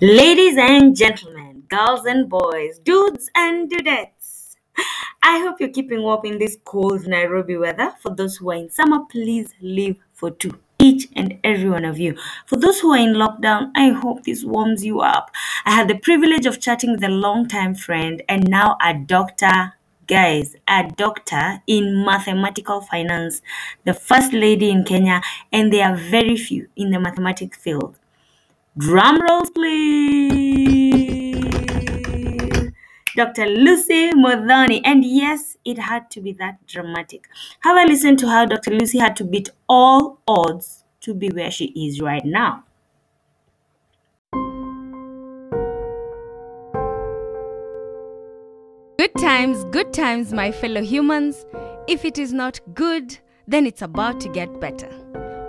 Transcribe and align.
Ladies 0.00 0.56
and 0.56 0.94
gentlemen, 0.94 1.64
girls 1.68 2.04
and 2.04 2.28
boys, 2.28 2.78
dudes 2.78 3.28
and 3.34 3.68
dudettes, 3.68 4.54
I 5.24 5.40
hope 5.40 5.58
you're 5.58 5.70
keeping 5.70 6.04
warm 6.04 6.24
in 6.24 6.38
this 6.38 6.56
cold 6.64 7.04
Nairobi 7.08 7.56
weather. 7.56 7.92
For 8.00 8.14
those 8.14 8.36
who 8.36 8.52
are 8.52 8.54
in 8.54 8.70
summer, 8.70 9.00
please 9.10 9.52
leave 9.60 9.96
for 10.14 10.30
two, 10.30 10.56
each 10.78 11.08
and 11.16 11.40
every 11.42 11.68
one 11.68 11.84
of 11.84 11.98
you. 11.98 12.16
For 12.46 12.54
those 12.54 12.78
who 12.78 12.92
are 12.92 12.98
in 12.98 13.14
lockdown, 13.14 13.72
I 13.74 13.88
hope 13.88 14.22
this 14.22 14.44
warms 14.44 14.84
you 14.84 15.00
up. 15.00 15.32
I 15.64 15.72
had 15.72 15.88
the 15.88 15.98
privilege 15.98 16.46
of 16.46 16.60
chatting 16.60 16.92
with 16.92 17.02
a 17.02 17.08
longtime 17.08 17.74
friend 17.74 18.22
and 18.28 18.48
now 18.48 18.76
a 18.80 18.94
doctor. 18.94 19.74
Guys, 20.06 20.54
a 20.68 20.88
doctor 20.96 21.60
in 21.66 22.04
mathematical 22.04 22.82
finance, 22.82 23.42
the 23.84 23.94
first 23.94 24.32
lady 24.32 24.70
in 24.70 24.84
Kenya, 24.84 25.22
and 25.52 25.72
there 25.72 25.88
are 25.88 25.96
very 25.96 26.36
few 26.36 26.68
in 26.76 26.92
the 26.92 27.00
mathematics 27.00 27.58
field. 27.58 27.98
Drum 28.78 29.20
rolls, 29.28 29.50
please. 29.50 31.44
Dr. 33.16 33.46
Lucy 33.46 34.12
Modhoni. 34.12 34.80
And 34.84 35.04
yes, 35.04 35.56
it 35.64 35.78
had 35.78 36.08
to 36.12 36.20
be 36.20 36.32
that 36.34 36.64
dramatic. 36.68 37.24
Have 37.60 37.76
a 37.76 37.88
listen 37.88 38.16
to 38.18 38.28
how 38.28 38.46
Dr. 38.46 38.70
Lucy 38.70 38.98
had 38.98 39.16
to 39.16 39.24
beat 39.24 39.48
all 39.68 40.20
odds 40.28 40.84
to 41.00 41.12
be 41.12 41.28
where 41.30 41.50
she 41.50 41.64
is 41.66 42.00
right 42.00 42.24
now. 42.24 42.62
Good 48.96 49.14
times, 49.18 49.64
good 49.72 49.92
times, 49.92 50.32
my 50.32 50.52
fellow 50.52 50.82
humans. 50.82 51.44
If 51.88 52.04
it 52.04 52.16
is 52.16 52.32
not 52.32 52.60
good, 52.74 53.18
then 53.48 53.66
it's 53.66 53.82
about 53.82 54.20
to 54.20 54.28
get 54.28 54.60
better. 54.60 54.88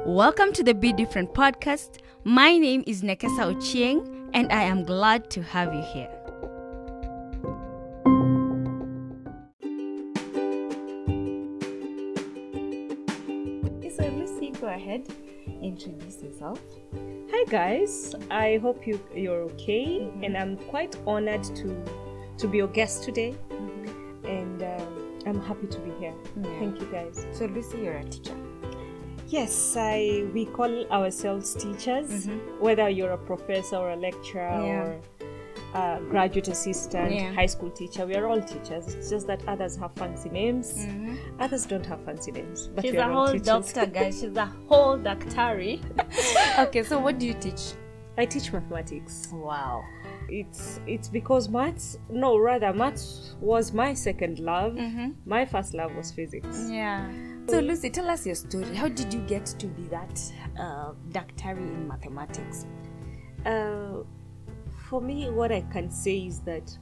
Welcome 0.08 0.52
to 0.54 0.64
the 0.64 0.74
Be 0.74 0.92
Different 0.92 1.36
podcast. 1.36 2.00
My 2.30 2.60
name 2.60 2.84
is 2.86 3.02
Nekesa 3.02 3.50
Ochieng, 3.50 4.06
and 4.36 4.52
I 4.52 4.62
am 4.62 4.84
glad 4.84 5.32
to 5.32 5.42
have 5.42 5.74
you 5.74 5.82
here. 5.82 6.14
So 13.90 14.06
Lucy, 14.16 14.52
go 14.62 14.68
ahead, 14.68 15.08
introduce 15.62 16.22
yourself. 16.22 16.62
Hi 17.32 17.44
guys, 17.50 18.14
I 18.30 18.60
hope 18.62 18.86
you 18.86 19.00
you're 19.16 19.42
okay, 19.52 20.00
Mm-hmm. 20.00 20.24
and 20.24 20.38
I'm 20.38 20.58
quite 20.70 20.96
honored 21.08 21.44
to 21.60 21.68
to 22.38 22.48
be 22.48 22.58
your 22.60 22.68
guest 22.68 23.04
today, 23.04 23.34
Mm-hmm. 23.50 24.26
and 24.26 24.64
um, 24.64 25.20
I'm 25.26 25.42
happy 25.42 25.68
to 25.68 25.80
be 25.80 25.92
here. 26.00 26.14
Yeah. 26.38 26.60
Thank 26.60 26.80
you 26.80 26.88
guys. 26.92 27.26
So, 27.32 27.46
Lucy, 27.46 27.80
you're 27.80 27.98
a 27.98 28.04
teacher. 28.06 28.36
Yes, 29.30 29.76
I 29.78 30.26
we 30.34 30.46
call 30.46 30.86
ourselves 30.92 31.54
teachers, 31.54 32.28
whether 32.60 32.90
you're 32.90 33.12
a 33.12 33.18
professor 33.18 33.76
or 33.78 33.92
a 33.92 33.96
lecturer 33.96 34.50
Mm-hmm. 34.50 34.66
Yeah. 34.66 34.84
or 34.84 35.02
a 35.76 36.02
graduate 36.10 36.48
assistant, 36.48 37.12
Yeah. 37.14 37.32
high 37.34 37.46
school 37.46 37.70
teacher. 37.70 38.06
We 38.08 38.16
are 38.16 38.26
all 38.28 38.42
teachers. 38.42 38.96
It's 38.96 39.10
just 39.12 39.28
that 39.28 39.48
others 39.48 39.76
have 39.78 39.94
fancy 39.94 40.30
names, 40.30 40.88
others 41.40 41.68
don't 41.68 41.86
have 41.86 42.04
fancy 42.06 42.32
names. 42.32 42.68
But 42.74 42.86
Mm-hmm. 42.86 42.92
She's 42.92 43.00
a 43.00 43.14
whole 43.14 43.38
doctor, 43.38 43.86
guys. 43.86 44.20
She's 44.22 44.36
a 44.36 44.46
whole 44.68 44.98
doctari. 44.98 45.74
okay, 46.66 46.82
so 46.84 46.98
what 47.00 47.20
do 47.20 47.28
you 47.28 47.36
teach? 47.36 47.74
I 48.18 48.26
teach 48.26 48.52
mathematics. 48.52 49.30
Wow. 49.32 49.84
it's 50.32 50.80
it's 50.86 51.08
because 51.10 51.50
maths 51.50 51.98
no 52.10 52.38
rather 52.38 52.72
maths 52.72 53.36
was 53.42 53.74
my 53.74 53.96
second 53.96 54.38
love 54.40 54.78
my 55.26 55.44
first 55.54 55.74
love 55.74 55.92
was 55.96 56.12
physics 56.12 56.68
Yeah. 56.70 57.10
So, 57.50 57.60
Lucy, 57.60 57.90
tell 57.90 58.10
us 58.10 58.26
your 58.26 58.36
story. 58.36 58.76
How 58.76 58.88
did 58.88 59.14
you 59.14 59.22
get 59.22 59.46
to 59.46 59.68
be 59.68 59.84
that 59.88 60.22
uh, 60.60 60.94
in 61.46 61.88
mathematics? 61.88 62.66
uh, 63.46 64.04
for 64.90 65.02
me 65.02 65.30
what 65.30 65.52
i 65.52 65.62
can 65.72 65.90
say 65.90 66.18
is 66.18 66.40
that 66.42 66.76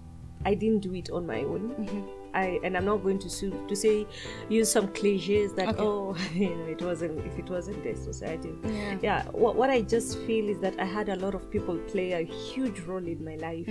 i 0.45 0.53
didn't 0.53 0.79
do 0.79 0.93
it 0.95 1.09
on 1.11 1.25
my 1.27 1.41
own 1.41 2.07
I, 2.33 2.59
and 2.63 2.75
I'm 2.77 2.85
not 2.85 2.97
going 3.03 3.19
to 3.19 3.29
su- 3.29 3.65
to 3.67 3.75
say 3.75 4.05
use 4.49 4.71
some 4.71 4.87
cliches 4.89 5.53
that 5.53 5.69
Okay. 5.69 5.81
oh 5.81 6.15
you 6.33 6.55
know 6.55 6.65
it 6.65 6.81
wasn't 6.81 7.25
if 7.25 7.37
it 7.37 7.49
wasn't 7.49 7.83
the 7.83 7.95
society 7.95 8.53
Yeah. 8.63 8.97
yeah 9.01 9.23
what, 9.31 9.55
what 9.55 9.69
I 9.69 9.81
just 9.81 10.17
feel 10.19 10.47
is 10.49 10.59
that 10.59 10.79
I 10.79 10.85
had 10.85 11.09
a 11.09 11.15
lot 11.15 11.35
of 11.35 11.49
people 11.51 11.77
play 11.87 12.11
a 12.13 12.21
huge 12.23 12.79
role 12.81 13.05
in 13.05 13.23
my 13.23 13.35
life 13.35 13.67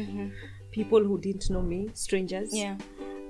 people 0.72 1.03
who 1.03 1.19
didn't 1.21 1.48
know 1.50 1.62
me 1.62 1.88
strangers 1.94 2.50
Yeah. 2.53 2.76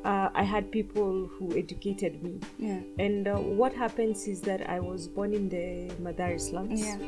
Uh, 0.06 0.28
I 0.34 0.44
had 0.44 0.70
people 0.70 1.26
who 1.34 1.46
educated 1.62 2.22
me 2.22 2.34
Yeah. 2.58 2.80
And 3.06 3.26
uh, 3.26 3.34
what 3.60 3.72
happens 3.74 4.28
is 4.28 4.40
that 4.42 4.60
I 4.76 4.78
was 4.90 5.08
born 5.08 5.32
in 5.34 5.48
the 5.48 5.68
Mathare 6.04 6.38
slums, 6.40 6.80
Yeah. 6.80 6.98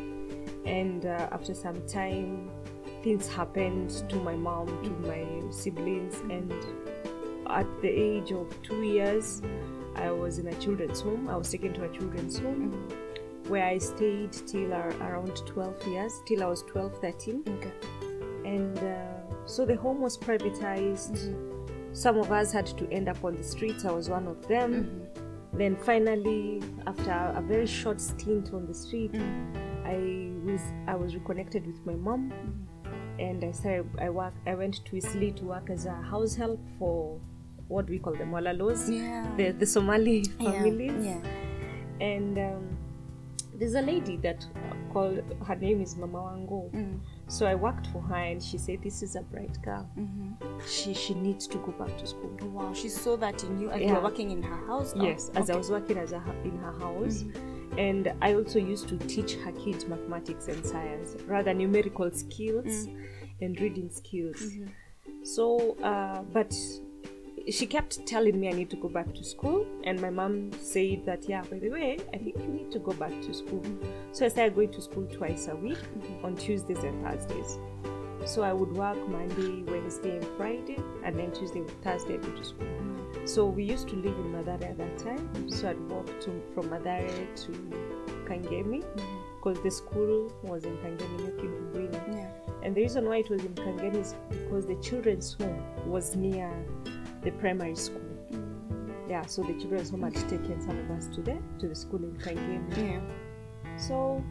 and 0.79 1.07
uh, 1.07 1.29
after 1.37 1.55
some 1.55 1.79
time, 1.87 2.51
things 3.05 3.29
happened 3.41 3.91
to 4.13 4.17
my 4.29 4.35
mom, 4.35 4.67
to 4.87 4.91
my 5.11 5.25
siblings, 5.51 6.15
and 6.37 6.53
at 7.61 7.69
the 7.85 7.89
age 8.09 8.33
of 8.33 8.47
two 8.63 8.83
years, 8.83 9.43
I 9.95 10.11
was 10.11 10.39
in 10.41 10.49
a 10.49 10.55
children's 10.65 11.01
home. 11.01 11.29
I 11.29 11.37
was 11.37 11.49
taken 11.55 11.73
to 11.75 11.85
a 11.85 11.91
children's 11.97 12.37
home 12.39 12.73
where 13.47 13.65
I 13.75 13.79
stayed 13.79 14.33
till 14.33 14.73
ar- 14.75 14.97
around 15.09 15.37
12 15.47 15.87
years, 15.87 16.13
till 16.27 16.43
I 16.43 16.47
was 16.47 16.63
12, 16.65 16.99
13 17.01 17.45
Okay. 17.57 17.73
and 18.45 18.77
uh, 18.79 19.47
so 19.47 19.65
the 19.65 19.77
home 19.77 20.01
was 20.01 20.19
privatized. 20.19 21.17
Some 21.99 22.17
of 22.19 22.31
us 22.31 22.53
had 22.53 22.67
to 22.79 22.89
end 22.93 23.09
up 23.09 23.25
on 23.25 23.35
the 23.35 23.43
streets. 23.43 23.85
I 23.85 23.91
was 23.91 24.09
one 24.09 24.29
of 24.29 24.47
them. 24.47 24.73
Mm-hmm. 24.73 25.59
Then 25.59 25.75
finally, 25.75 26.63
after 26.87 27.11
a 27.11 27.43
very 27.43 27.67
short 27.67 28.01
stint 28.01 28.53
on 28.55 28.67
the 28.67 28.75
street, 28.75 29.13
mm-hmm. 29.13 29.57
I 29.85 30.31
was 30.49 30.61
I 30.87 30.95
was 30.95 31.17
reconnected 31.17 31.67
with 31.67 31.85
my 31.85 31.95
mom, 31.95 32.31
mm-hmm. 32.31 33.21
and 33.21 33.43
I 33.43 33.51
started. 33.51 33.89
I 34.01 34.11
work. 34.11 34.35
I 34.47 34.55
went 34.55 34.85
to 34.85 34.97
Eastleigh 34.97 35.33
to 35.33 35.45
work 35.47 35.71
as 35.71 35.87
a 35.87 35.93
house 35.95 36.37
help 36.37 36.61
for 36.79 37.19
what 37.67 37.91
we 37.91 37.99
call 37.99 38.15
the 38.15 38.23
Walalos, 38.25 38.89
Yeah. 38.89 39.27
the 39.37 39.51
the 39.51 39.67
Somali 39.67 40.25
Yeah. 40.39 40.53
families 40.53 41.05
Yeah. 41.05 41.21
and 42.01 42.39
um, 42.39 42.79
there's 43.59 43.75
a 43.75 43.83
lady 43.83 44.17
that 44.19 44.47
called 44.93 45.21
her 45.47 45.57
name 45.57 45.83
is 45.83 45.97
Mama 45.97 46.23
Wango. 46.23 46.71
Mm. 46.73 47.01
So 47.29 47.47
I 47.47 47.55
worked 47.55 47.87
for 47.89 48.01
her, 48.03 48.15
and 48.17 48.43
she 48.43 48.59
said, 48.59 48.83
"This 48.83 49.03
is 49.03 49.15
a 49.15 49.21
bright 49.21 49.61
girl. 49.63 49.89
Mm-hmm. 49.99 50.67
She 50.67 50.95
she 50.95 51.15
needs 51.15 51.47
to 51.49 51.59
go 51.59 51.73
back 51.73 51.97
to 51.99 52.07
school." 52.07 52.31
Wow, 52.43 52.73
she 52.73 52.89
saw 52.89 53.17
that 53.17 53.45
in 53.45 53.61
you 53.61 53.71
and 53.71 53.83
you 53.83 53.95
were 53.95 54.01
working 54.01 54.31
in 54.31 54.43
her 54.43 54.67
house? 54.67 54.95
Oh, 54.97 55.05
Yes, 55.05 55.31
as 55.35 55.51
I 55.51 55.57
was 55.57 55.71
working 55.71 55.99
as 55.99 56.13
a, 56.13 56.23
in 56.45 56.57
her 56.59 56.73
house, 56.73 57.25
and 57.77 58.13
I 58.23 58.35
also 58.35 58.59
used 58.59 58.89
to 58.89 58.97
teach 58.99 59.35
her 59.35 59.53
kids 59.53 59.87
mathematics 59.87 60.49
and 60.49 60.65
science, 60.65 61.17
rather 61.27 61.53
numerical 61.53 62.11
skills 62.13 62.89
and 63.41 63.61
reading 63.61 63.91
skills. 63.91 64.43
So, 65.23 65.77
uh, 65.83 66.23
but 66.33 66.55
she 67.51 67.67
kept 67.67 68.07
telling 68.07 68.39
me 68.39 68.49
I 68.49 68.53
need 68.53 68.71
to 68.71 68.77
go 68.77 68.89
back 68.89 69.15
to 69.15 69.25
school, 69.25 69.67
and 69.85 70.01
my 70.01 70.11
mom 70.11 70.51
said 70.61 71.05
that 71.07 71.29
yeah, 71.29 71.43
by 71.43 71.59
the 71.59 71.71
way, 71.71 71.99
I 72.13 72.19
think 72.19 72.37
you 72.39 72.49
need 72.49 72.71
to 72.73 72.79
go 72.79 72.93
back 72.93 73.13
to 73.23 73.35
school. 73.35 73.63
So 74.13 74.27
I 74.27 74.29
started 74.29 74.55
going 74.55 74.73
to 74.73 74.83
school 74.83 75.07
twice 75.07 75.49
a 75.49 75.57
week 75.57 75.79
on 76.23 76.37
Tuesdays 76.37 76.83
and 76.85 77.05
Thursdays. 77.05 77.59
So 78.27 78.43
I 78.43 78.53
would 78.53 78.73
work 78.73 78.99
Monday, 79.09 79.63
Wednesday, 79.71 80.17
and 80.17 80.27
Friday, 80.37 80.79
and 81.05 81.19
then 81.19 81.33
Tuesday, 81.33 81.61
and 81.61 81.83
Thursday, 81.83 82.15
I 82.15 82.17
go 82.19 82.31
to 82.31 82.45
school. 82.45 82.67
So 83.25 83.47
we 83.47 83.65
used 83.65 83.89
to 83.89 83.97
live 83.97 84.17
in 84.19 84.33
Mathare 84.33 84.71
at 84.71 84.79
that 84.79 84.99
time. 84.99 85.51
So 85.51 85.71
I'd 85.71 85.81
walk 85.89 86.07
to, 86.21 86.43
from 86.55 86.69
Mathare 86.71 87.37
to 87.45 87.53
Kangemi 88.27 88.85
because 89.37 89.63
the 89.63 89.71
school 89.71 90.33
was 90.43 90.65
in 90.65 90.77
Kangemi, 90.79 91.73
Bwina. 91.73 92.15
Yeah. 92.15 92.31
And 92.63 92.75
the 92.75 92.83
reason 92.83 93.07
why 93.07 93.19
it 93.19 93.31
was 93.31 93.45
in 93.45 93.55
Kangemi 93.55 94.01
is 94.01 94.15
because 94.31 94.67
the 94.67 94.77
children's 94.77 95.35
home 95.35 95.63
was 95.87 96.17
near 96.17 96.53
the 97.23 97.31
primary 97.33 97.75
school. 97.75 98.03
Yeah, 99.09 99.25
so 99.27 99.43
the 99.43 99.55
children's 99.55 99.91
home 99.91 100.03
had 100.03 100.15
taken 100.15 100.61
some 100.61 100.79
of 100.79 100.91
us 100.91 101.07
to 101.15 101.23
the 101.23 101.39
to 101.61 101.69
the 101.69 101.75
school 101.75 102.03
in 102.05 102.13
Kangemi. 102.19 102.77
Yeah. 102.77 103.01
So, 103.79 104.23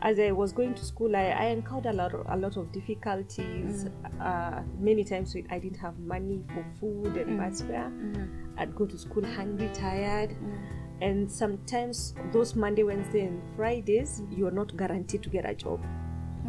as 0.00 0.18
I 0.18 0.32
was 0.32 0.52
going 0.52 0.74
to 0.74 0.84
school, 0.84 1.14
I, 1.14 1.26
I 1.26 1.44
encountered 1.46 1.94
a 1.94 1.96
lot 1.96 2.14
of, 2.14 2.26
a 2.28 2.36
lot 2.36 2.56
of 2.56 2.72
difficulties. 2.72 3.84
Mm. 3.84 4.20
Uh, 4.20 4.62
many 4.80 5.04
times 5.04 5.34
we- 5.34 5.46
I 5.50 5.58
didn't 5.58 5.78
have 5.78 5.98
money 5.98 6.42
for 6.48 6.64
food 6.80 7.16
and 7.16 7.38
mm. 7.38 7.38
bus 7.38 7.62
fare. 7.62 7.90
Mm-hmm. 7.90 8.58
I'd 8.58 8.74
go 8.74 8.86
to 8.86 8.98
school 8.98 9.24
hungry, 9.24 9.70
tired, 9.74 10.30
mm. 10.30 10.58
and 11.02 11.30
sometimes 11.30 12.14
those 12.32 12.56
Monday, 12.56 12.82
Wednesday, 12.82 13.26
and 13.26 13.40
Fridays, 13.54 14.22
you 14.30 14.46
are 14.46 14.50
not 14.50 14.76
guaranteed 14.76 15.22
to 15.22 15.28
get 15.30 15.48
a 15.48 15.54
job. 15.54 15.80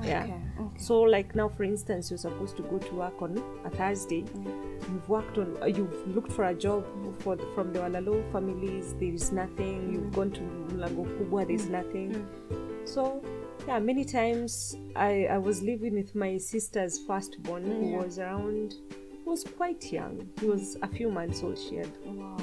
Yeah. 0.03 0.23
Okay. 0.23 0.33
Okay. 0.59 0.77
So, 0.77 1.01
like 1.01 1.35
now, 1.35 1.49
for 1.49 1.63
instance, 1.63 2.09
you're 2.09 2.17
supposed 2.17 2.57
to 2.57 2.63
go 2.63 2.77
to 2.77 2.95
work 2.95 3.21
on 3.21 3.41
a 3.65 3.69
Thursday. 3.69 4.23
Mm. 4.23 4.91
You've 4.91 5.09
worked 5.09 5.37
on, 5.37 5.57
uh, 5.61 5.65
you've 5.65 6.07
looked 6.15 6.31
for 6.31 6.45
a 6.45 6.53
job 6.53 6.85
for 7.19 7.35
the, 7.35 7.45
from 7.53 7.73
the 7.73 7.79
Walalo 7.79 8.31
families. 8.31 8.93
There 8.99 9.13
is 9.13 9.31
nothing. 9.31 9.89
Mm. 9.89 9.93
You've 9.93 10.13
gone 10.13 10.31
to 10.31 10.41
Mlango 10.41 11.05
Kubwa. 11.17 11.47
There's 11.47 11.67
mm. 11.67 11.71
nothing. 11.71 12.27
So, 12.85 13.23
yeah, 13.67 13.79
many 13.79 14.05
times 14.05 14.77
I, 14.95 15.25
I 15.25 15.37
was 15.37 15.61
living 15.61 15.93
with 15.93 16.15
my 16.15 16.37
sister's 16.37 16.99
firstborn, 16.99 17.65
who 17.65 17.97
was 17.97 18.17
around, 18.17 18.75
who 19.25 19.31
was 19.31 19.43
quite 19.43 19.91
young. 19.91 20.29
He 20.39 20.45
was 20.47 20.77
a 20.81 20.87
few 20.87 21.11
months 21.11 21.43
old. 21.43 21.59
She 21.59 21.75
had 21.75 21.91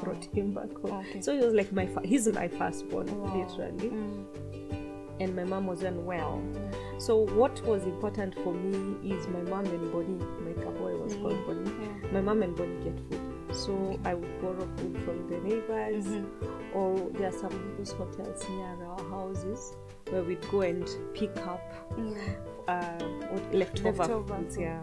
brought 0.03 0.25
him 0.25 0.53
back 0.53 0.71
home. 0.83 1.05
Okay. 1.09 1.21
So 1.23 1.33
he 1.35 1.43
was 1.43 1.55
like 1.55 1.73
my, 1.73 1.89
he's 2.05 2.29
my 2.29 2.47
firstborn, 2.49 3.06
Wow. 3.19 3.37
literally. 3.37 3.91
And 5.19 5.35
my 5.35 5.45
mom 5.45 5.67
was 5.67 5.83
unwell. 5.83 6.43
So 7.05 7.17
what 7.17 7.61
was 7.67 7.83
important 7.85 8.35
for 8.43 8.55
me 8.55 9.11
is 9.15 9.27
my 9.29 9.43
mom 9.43 9.67
and 9.67 9.93
Bonnie, 9.93 10.25
my 10.47 10.53
boy 10.71 10.97
was 10.97 11.15
called 11.17 11.47
Bonnie. 11.47 11.71
Yeah. 11.71 12.12
My 12.12 12.21
mom 12.23 12.43
and 12.43 12.56
Bonnie 12.56 12.83
get 12.83 12.99
food. 13.11 13.55
So 13.55 14.01
I 14.05 14.15
would 14.15 14.41
borrow 14.41 14.67
food 14.79 14.97
from 15.05 15.29
the 15.29 15.39
neighbors, 15.49 16.06
Mm-hmm. 16.06 16.77
or 16.79 17.11
there 17.11 17.29
are 17.29 17.33
some 17.33 17.53
of 17.53 17.77
those 17.77 17.93
hotels 17.93 18.49
near 18.49 18.87
our 18.87 19.05
houses 19.11 19.75
where 20.11 20.23
we'd 20.23 20.41
go 20.51 20.62
and 20.62 20.89
pick 21.15 21.37
up 21.47 21.61
uh, 22.69 22.99
leftover, 23.53 23.99
Leftover 23.99 24.37
foods. 24.39 24.56
food. 24.56 24.62
Yeah, 24.62 24.81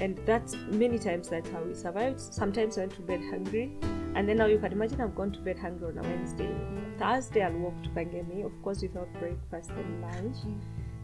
and 0.00 0.16
that's 0.24 0.56
many 0.70 0.98
times 0.98 1.28
that's 1.28 1.50
how 1.50 1.60
we 1.62 1.74
survived. 1.74 2.20
Sometimes 2.20 2.78
I 2.78 2.82
went 2.82 2.94
to 2.94 3.02
bed 3.02 3.20
hungry, 3.30 3.76
and 4.14 4.26
then 4.28 4.38
now 4.38 4.46
you 4.46 4.58
can 4.58 4.72
imagine 4.72 5.00
I've 5.02 5.14
gone 5.14 5.32
to 5.32 5.40
bed 5.40 5.58
hungry 5.58 5.88
on 5.88 5.98
a 5.98 6.02
Wednesday. 6.02 6.52
Thursday 6.98 7.42
I'll 7.42 7.52
walk 7.58 7.80
to 7.84 7.90
Kangemi, 7.90 8.44
of 8.44 8.52
course 8.62 8.80
without 8.82 9.12
breakfast 9.20 9.70
and 9.70 10.00
lunch, 10.02 10.36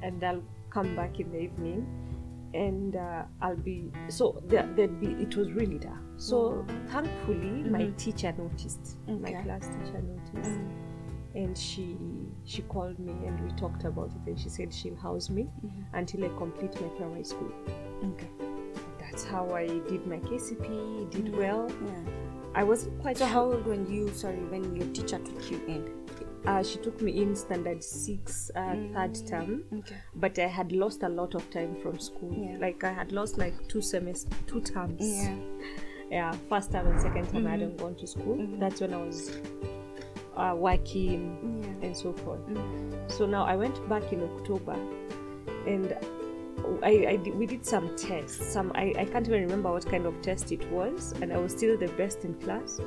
and 0.04 0.22
I'll 0.22 0.42
come 0.70 0.94
back 0.94 1.18
in 1.18 1.32
the 1.32 1.38
evening, 1.38 1.86
and 2.52 2.94
uh, 2.94 3.22
I'll 3.40 3.56
be 3.56 3.90
so 4.08 4.42
there, 4.46 4.68
there'd 4.76 5.00
be 5.00 5.08
it 5.22 5.36
was 5.36 5.50
really 5.52 5.78
dark. 5.78 5.98
So 6.16 6.64
mm. 6.66 6.90
thankfully 6.90 7.36
mm-hmm. 7.36 7.72
my 7.72 7.86
teacher 7.96 8.32
noticed, 8.36 8.98
my 9.08 9.32
class 9.42 9.66
teacher 9.66 10.02
noticed, 10.02 10.58
mm. 10.60 10.70
and 11.34 11.56
she 11.56 11.96
she 12.44 12.62
called 12.62 12.98
me 12.98 13.12
and 13.26 13.40
we 13.44 13.56
talked 13.56 13.84
about 13.84 14.10
it, 14.10 14.28
and 14.28 14.38
she 14.38 14.48
said 14.48 14.72
she'll 14.72 14.96
house 14.96 15.30
me 15.30 15.42
mm-hmm. 15.42 15.96
until 15.96 16.24
I 16.24 16.28
complete 16.36 16.80
my 16.80 16.88
primary 16.98 17.24
school. 17.24 17.52
Okay. 18.04 18.28
That's 19.00 19.24
how 19.24 19.50
I 19.54 19.66
did 19.66 20.06
my 20.06 20.18
KCP, 20.18 21.10
did 21.10 21.26
mm. 21.26 21.38
well. 21.38 21.70
Yeah. 21.86 22.12
I 22.56 22.62
wasn't 22.62 23.00
quite 23.00 23.18
So 23.18 23.24
sure. 23.24 23.32
how 23.32 23.44
old 23.46 23.66
when 23.66 23.90
you 23.92 24.12
sorry 24.12 24.44
when 24.44 24.76
your 24.76 24.86
teacher 24.92 25.18
took 25.18 25.50
you 25.50 25.60
in? 25.66 25.90
Uh, 26.46 26.62
she 26.62 26.78
took 26.78 27.00
me 27.00 27.22
in 27.22 27.34
standard 27.34 27.82
six, 27.82 28.50
uh, 28.54 28.74
third 28.92 29.14
term, 29.26 29.64
Okay. 29.78 29.96
but 30.16 30.38
I 30.38 30.46
had 30.46 30.72
lost 30.72 31.02
a 31.02 31.08
lot 31.08 31.34
of 31.34 31.48
time 31.50 31.74
from 31.82 31.98
school. 31.98 32.34
Yeah. 32.36 32.58
Like 32.60 32.84
I 32.84 32.92
had 32.92 33.12
lost 33.12 33.38
like 33.38 33.54
two 33.68 33.80
semesters, 33.80 34.30
two 34.46 34.60
terms. 34.60 35.00
Yeah. 35.00 35.36
Yeah, 36.10 36.32
first 36.50 36.70
term 36.70 36.86
and 36.88 37.00
second 37.00 37.30
term 37.32 37.46
I 37.46 37.52
hadn't 37.52 37.78
gone 37.78 37.94
to 37.96 38.06
school. 38.06 38.46
That's 38.60 38.80
when 38.82 38.92
I 38.92 38.98
was 38.98 39.32
uh, 40.36 40.54
working 40.56 41.62
Yeah. 41.80 41.86
and 41.86 41.96
so 41.96 42.12
forth. 42.12 42.40
So 43.08 43.24
now 43.26 43.44
I 43.46 43.56
went 43.56 43.88
back 43.88 44.12
in 44.12 44.22
October, 44.22 44.76
and 45.66 45.96
I, 46.82 47.06
I 47.24 47.30
we 47.30 47.46
did 47.46 47.64
some 47.64 47.96
tests. 47.96 48.52
Some 48.52 48.70
I, 48.74 48.92
I 48.98 49.04
can't 49.06 49.26
even 49.26 49.40
remember 49.42 49.72
what 49.72 49.86
kind 49.86 50.04
of 50.04 50.20
test 50.20 50.52
it 50.52 50.70
was, 50.70 51.12
and 51.22 51.32
I 51.32 51.38
was 51.38 51.52
still 51.52 51.78
the 51.78 51.88
best 51.88 52.24
in 52.26 52.34
class. 52.34 52.80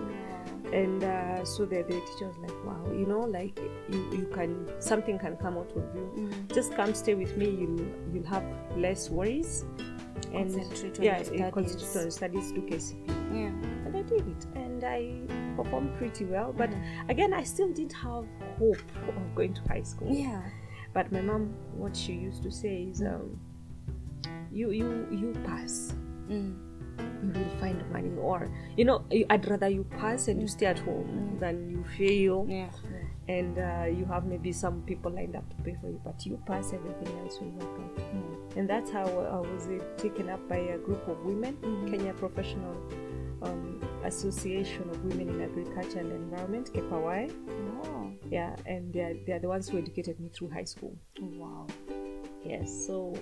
And 0.74 1.04
uh, 1.04 1.46
so 1.46 1.66
the, 1.66 1.78
the 1.84 2.02
teacher 2.08 2.28
was 2.28 2.38
like, 2.40 2.66
"Wow, 2.66 2.84
you 2.92 3.06
know, 3.06 3.22
like 3.22 3.58
you, 3.90 4.10
you 4.12 4.30
can 4.34 4.68
something 4.82 5.18
can 5.18 5.38
come 5.38 5.58
out 5.58 5.72
of 5.76 5.84
you. 5.96 6.30
Just 6.54 6.74
come 6.76 6.94
stay 6.94 7.14
with 7.16 7.38
me. 7.38 7.50
You'll 7.50 7.86
you'll 8.14 8.26
have 8.28 8.44
less 8.76 9.10
worries." 9.10 9.66
And 10.34 10.52
Concentrate 10.54 10.98
on 11.00 11.06
yeah, 11.06 11.52
concentrate 11.52 11.88
studies. 11.88 12.06
on 12.06 12.12
studies, 12.12 12.52
do 12.52 12.62
KCP 12.62 13.08
Yeah. 13.34 13.48
and 13.86 13.96
I 13.96 14.02
did 14.02 14.28
it, 14.28 14.46
and 14.56 14.84
I 14.84 15.22
performed 15.56 15.96
pretty 15.98 16.26
well. 16.26 16.52
But 16.52 16.72
Mm-hmm. 16.72 17.10
again, 17.10 17.34
I 17.34 17.44
still 17.44 17.72
did 17.72 17.94
have 17.94 18.26
hope 18.60 18.82
of 19.08 19.36
going 19.36 19.54
to 19.54 19.62
high 19.70 19.84
school. 19.84 20.12
Yeah. 20.12 20.42
But 20.94 21.12
my 21.12 21.22
mom, 21.22 21.54
what 21.78 21.96
she 21.96 22.14
used 22.14 22.44
to 22.44 22.52
say 22.52 22.88
is, 22.92 23.02
um, 23.02 23.40
"You, 24.52 24.72
you, 24.72 25.08
you 25.12 25.34
pass. 25.46 25.94
Mm. 26.28 26.56
You 26.98 27.32
will 27.34 27.60
find 27.60 27.84
money, 27.92 28.12
or 28.18 28.50
you 28.76 28.86
know, 28.86 29.04
I'd 29.30 29.48
rather 29.48 29.68
you 29.70 29.84
pass 29.84 30.28
and 30.28 30.42
you 30.42 30.48
stay 30.48 30.66
at 30.68 30.80
home 30.80 31.38
than 31.40 31.70
you 31.70 31.84
fail, 31.98 32.46
Mm. 32.46 32.50
Yeah. 32.50 32.70
and 33.28 33.58
uh, 33.60 33.86
you 34.00 34.06
have 34.06 34.26
maybe 34.26 34.52
some 34.52 34.82
people 34.84 35.12
lined 35.12 35.36
up 35.36 35.48
to 35.50 35.56
pay 35.64 35.76
for 35.82 35.88
you. 35.88 36.00
But 36.04 36.26
you 36.26 36.40
pass, 36.46 36.74
everything 36.74 37.18
else 37.20 37.40
will 37.42 37.52
work 37.52 37.80
out." 37.80 38.58
And 38.58 38.68
that's 38.70 38.90
how 38.92 39.06
I 39.06 39.40
was 39.54 39.68
uh, 39.68 39.80
taken 39.98 40.30
up 40.30 40.42
by 40.50 40.58
a 40.58 40.78
group 40.78 41.08
of 41.08 41.18
women, 41.26 41.58
Kenya 41.90 42.14
Professional 42.14 42.76
um, 43.44 43.80
Association 44.04 44.90
of 44.90 45.04
Women 45.04 45.30
in 45.30 45.42
Agriculture 45.42 46.00
and 46.00 46.12
Environment, 46.12 46.72
KEPAWAE. 46.74 47.32
Oh. 47.86 48.12
Yeah, 48.32 48.56
and 48.66 48.92
they're, 48.94 49.14
they're 49.28 49.40
the 49.40 49.48
ones 49.48 49.70
who 49.70 49.78
educated 49.78 50.20
me 50.20 50.30
through 50.30 50.50
high 50.50 50.64
school. 50.64 50.96
Wow. 51.22 51.68
Yes, 52.44 52.72
so 52.88 53.14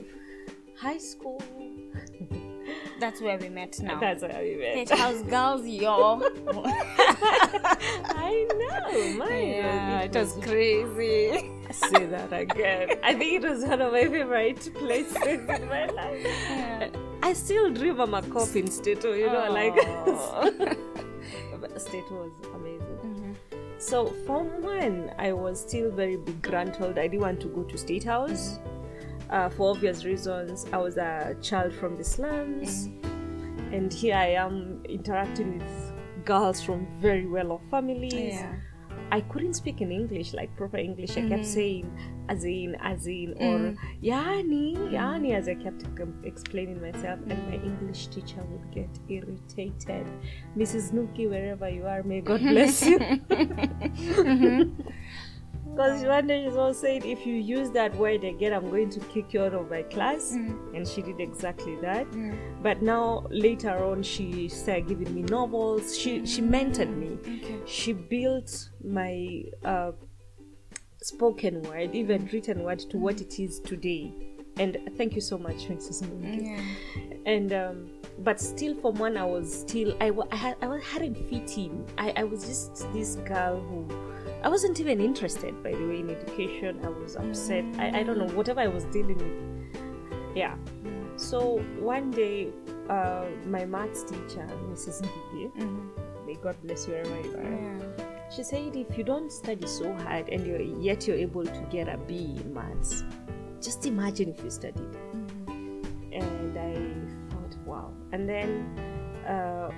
high 0.80 0.98
school, 1.00 1.42
That's 3.00 3.19
where 3.19 3.38
we 3.38 3.50
met 3.50 3.77
now. 3.80 4.00
that's 4.00 4.21
where 4.21 4.42
we 4.42 4.56
met. 4.56 4.88
State 4.88 4.97
House 4.97 5.21
girls, 5.24 5.65
yo. 5.65 6.21
I 8.07 8.47
know, 8.57 9.18
my 9.18 9.42
yeah, 9.42 10.07
God, 10.07 10.15
it 10.15 10.19
was 10.19 10.33
crazy. 10.42 11.51
Say 11.71 12.06
that 12.06 12.31
again. 12.31 12.92
I 13.03 13.13
think 13.13 13.44
it 13.44 13.50
was 13.50 13.63
one 13.63 13.81
of 13.81 13.92
my 13.92 14.03
favorite 14.03 14.74
places 14.75 15.15
in 15.27 15.68
my 15.68 15.88
life. 15.88 16.24
Yeah. 16.24 16.89
I 17.21 17.33
still 17.33 17.69
dream 17.71 18.00
I'm 18.00 18.13
a 18.13 18.21
cop 18.21 18.56
in 18.56 18.68
Stato, 18.71 19.12
oh, 19.12 19.13
you 19.13 19.27
know, 19.27 19.51
like. 19.51 19.75
But 21.59 21.81
Stato 21.81 22.13
was 22.13 22.31
amazing. 22.53 22.98
Mm-hmm. 23.03 23.33
So, 23.77 24.07
Form 24.25 24.48
1, 24.62 25.12
I 25.18 25.33
was 25.33 25.59
still 25.59 25.91
very 25.91 26.18
begruntled. 26.18 26.98
I 26.98 27.07
didn't 27.07 27.21
want 27.21 27.41
to 27.41 27.48
go 27.48 27.63
to 27.63 27.77
State 27.77 28.03
House 28.03 28.59
uh, 29.30 29.50
for 29.50 29.72
obvious 29.72 30.06
reasons. 30.06 30.66
I 30.72 30.77
was 30.77 30.98
a 30.98 31.36
child 31.42 31.74
from 31.74 31.95
the 31.95 32.04
slums, 32.04 32.89
and 33.72 33.92
here 33.94 34.16
I 34.16 34.27
am 34.27 34.81
interacting 34.88 35.60
with 35.60 35.94
girls 36.25 36.62
from 36.62 36.88
very 37.00 37.27
well 37.27 37.51
off 37.54 37.62
families. 37.69 38.13
Yeah. 38.13 38.56
I 39.12 39.22
couldn't 39.22 39.54
speak 39.54 39.81
in 39.81 39.92
English, 39.92 40.33
like 40.33 40.56
proper 40.57 40.77
English. 40.77 41.12
I 41.12 41.22
kept 41.22 41.44
mm-hmm. 41.44 41.44
saying 41.44 42.00
as 42.27 42.44
in, 42.44 42.75
as 42.81 43.06
in, 43.07 43.33
or 43.33 43.60
mm. 43.60 43.77
yani, 44.04 44.75
mm. 44.75 44.92
yani, 44.92 45.36
as 45.36 45.48
I 45.48 45.54
kept 45.54 45.83
explaining 46.24 46.81
myself, 46.81 47.19
and 47.30 47.48
my 47.48 47.56
English 47.56 48.07
teacher 48.07 48.44
would 48.50 48.72
get 48.72 48.89
irritated. 49.07 50.07
Mrs. 50.57 50.92
Nuki, 50.92 51.30
wherever 51.30 51.69
you 51.69 51.86
are, 51.86 52.01
may 52.04 52.22
God 52.22 52.42
bless 52.42 52.86
you. 52.86 53.00
Mm-hmm. 53.36 54.81
Because 55.71 56.03
one 56.03 56.27
day 56.27 56.44
she 56.44 56.50
was 56.56 56.79
saying, 56.79 57.06
if 57.06 57.25
you 57.25 57.35
use 57.35 57.69
that 57.71 57.94
word 57.95 58.23
again, 58.23 58.53
I'm 58.53 58.69
going 58.69 58.89
to 58.91 59.00
kick 59.01 59.33
you 59.33 59.44
out 59.44 59.53
of 59.53 59.69
my 59.69 59.83
class. 59.83 60.31
And 60.31 60.88
she 60.88 61.01
did 61.01 61.19
exactly 61.19 61.75
that. 61.81 62.07
But 62.62 62.81
now, 62.81 63.25
later 63.29 63.83
on, 63.83 64.01
she 64.03 64.47
started 64.47 64.88
giving 64.88 65.13
me 65.13 65.23
novels. 65.23 65.97
She, 65.97 66.25
she 66.25 66.41
mentored 66.41 66.95
me. 66.95 67.17
Okay. 67.21 67.59
She 67.65 67.91
built 67.94 68.69
my 68.83 69.44
uh, 69.65 69.91
spoken 71.01 71.62
word, 71.63 71.94
even 71.94 72.29
written 72.31 72.63
word, 72.63 72.79
to 72.91 72.97
what 72.97 73.19
it 73.19 73.39
is 73.39 73.59
today. 73.59 74.13
And 74.57 74.77
thank 74.95 75.15
you 75.15 75.21
so 75.21 75.38
much. 75.38 75.67
Mungi 75.67 76.45
Yeah. 76.45 76.62
and 77.25 77.51
um, 77.51 77.89
but 78.19 78.39
still 78.39 78.74
from 78.75 78.95
when 78.95 79.17
i 79.17 79.25
was 79.25 79.53
still 79.53 79.93
i, 80.00 80.10
I, 80.31 80.36
had, 80.36 80.55
I 80.62 80.79
hadn't 80.79 81.17
fit 81.29 81.57
in 81.57 81.86
I, 81.98 82.13
I 82.15 82.24
was 82.24 82.45
just 82.45 82.91
this 82.93 83.15
girl 83.27 83.60
who 83.60 83.86
i 84.44 84.50
wasn't 84.50 84.80
even 84.80 85.01
interested 85.01 85.62
by 85.63 85.72
the 85.72 85.86
way 85.88 86.00
in 86.00 86.10
education. 86.10 86.80
I 86.84 86.89
was 86.89 87.15
upset. 87.15 87.65
I, 87.77 88.00
I 88.00 88.04
don't 88.04 88.18
know 88.18 88.34
whatever 88.36 88.60
i 88.62 88.68
was 88.68 88.86
dealing 88.86 89.18
with. 89.18 90.36
Yeah. 90.36 90.56
So 91.15 91.60
one 91.80 92.12
day 92.12 92.50
uh, 92.89 93.25
my 93.48 93.65
maths 93.65 94.04
teacher 94.04 94.48
mrs 94.70 95.01
Ngigi, 95.01 96.25
may 96.25 96.36
god 96.36 96.56
bless 96.63 96.88
you 96.88 96.94
wherever 96.94 97.22
you 97.22 97.36
are. 97.38 97.44
Yeah. 97.44 98.30
she 98.36 98.44
said 98.44 98.75
if 98.75 98.98
you 98.98 99.04
don't 99.04 99.32
study 99.32 99.68
so 99.68 99.94
hard 99.94 100.30
and 100.30 100.46
you're, 100.46 100.62
yet 100.62 101.08
you're 101.08 101.18
able 101.18 101.46
to 101.46 101.68
get 101.72 101.88
a 101.88 101.98
b 101.98 102.36
in 102.38 102.54
maths 102.54 103.04
just 103.65 103.86
imagine 103.88 104.30
if 104.30 104.44
you 104.44 104.51
studied. 104.51 104.96
And 105.48 106.58
I 106.58 106.75
thought, 107.34 107.58
wow. 107.65 107.92
And 108.12 108.30
then 108.30 108.77
uh, 109.27 109.72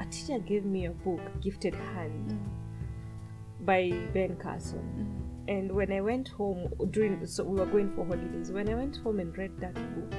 a 0.00 0.06
teacher 0.10 0.40
gave 0.40 0.64
me 0.64 0.86
a 0.86 0.90
book, 0.90 1.20
Gifted 1.40 1.74
Hand, 1.74 2.38
by 3.64 3.90
Ben 4.12 4.36
Carson. 4.36 4.78
Mm-hmm. 4.78 5.20
And 5.48 5.72
when 5.72 5.92
I 5.92 6.00
went 6.00 6.28
home 6.28 6.72
during, 6.90 7.24
so 7.26 7.44
we 7.44 7.58
were 7.58 7.66
going 7.66 7.92
for 7.94 8.04
holidays. 8.04 8.52
When 8.52 8.68
I 8.68 8.74
went 8.74 8.96
home 8.98 9.18
and 9.18 9.36
read 9.36 9.58
that 9.60 9.74
book, 9.74 10.14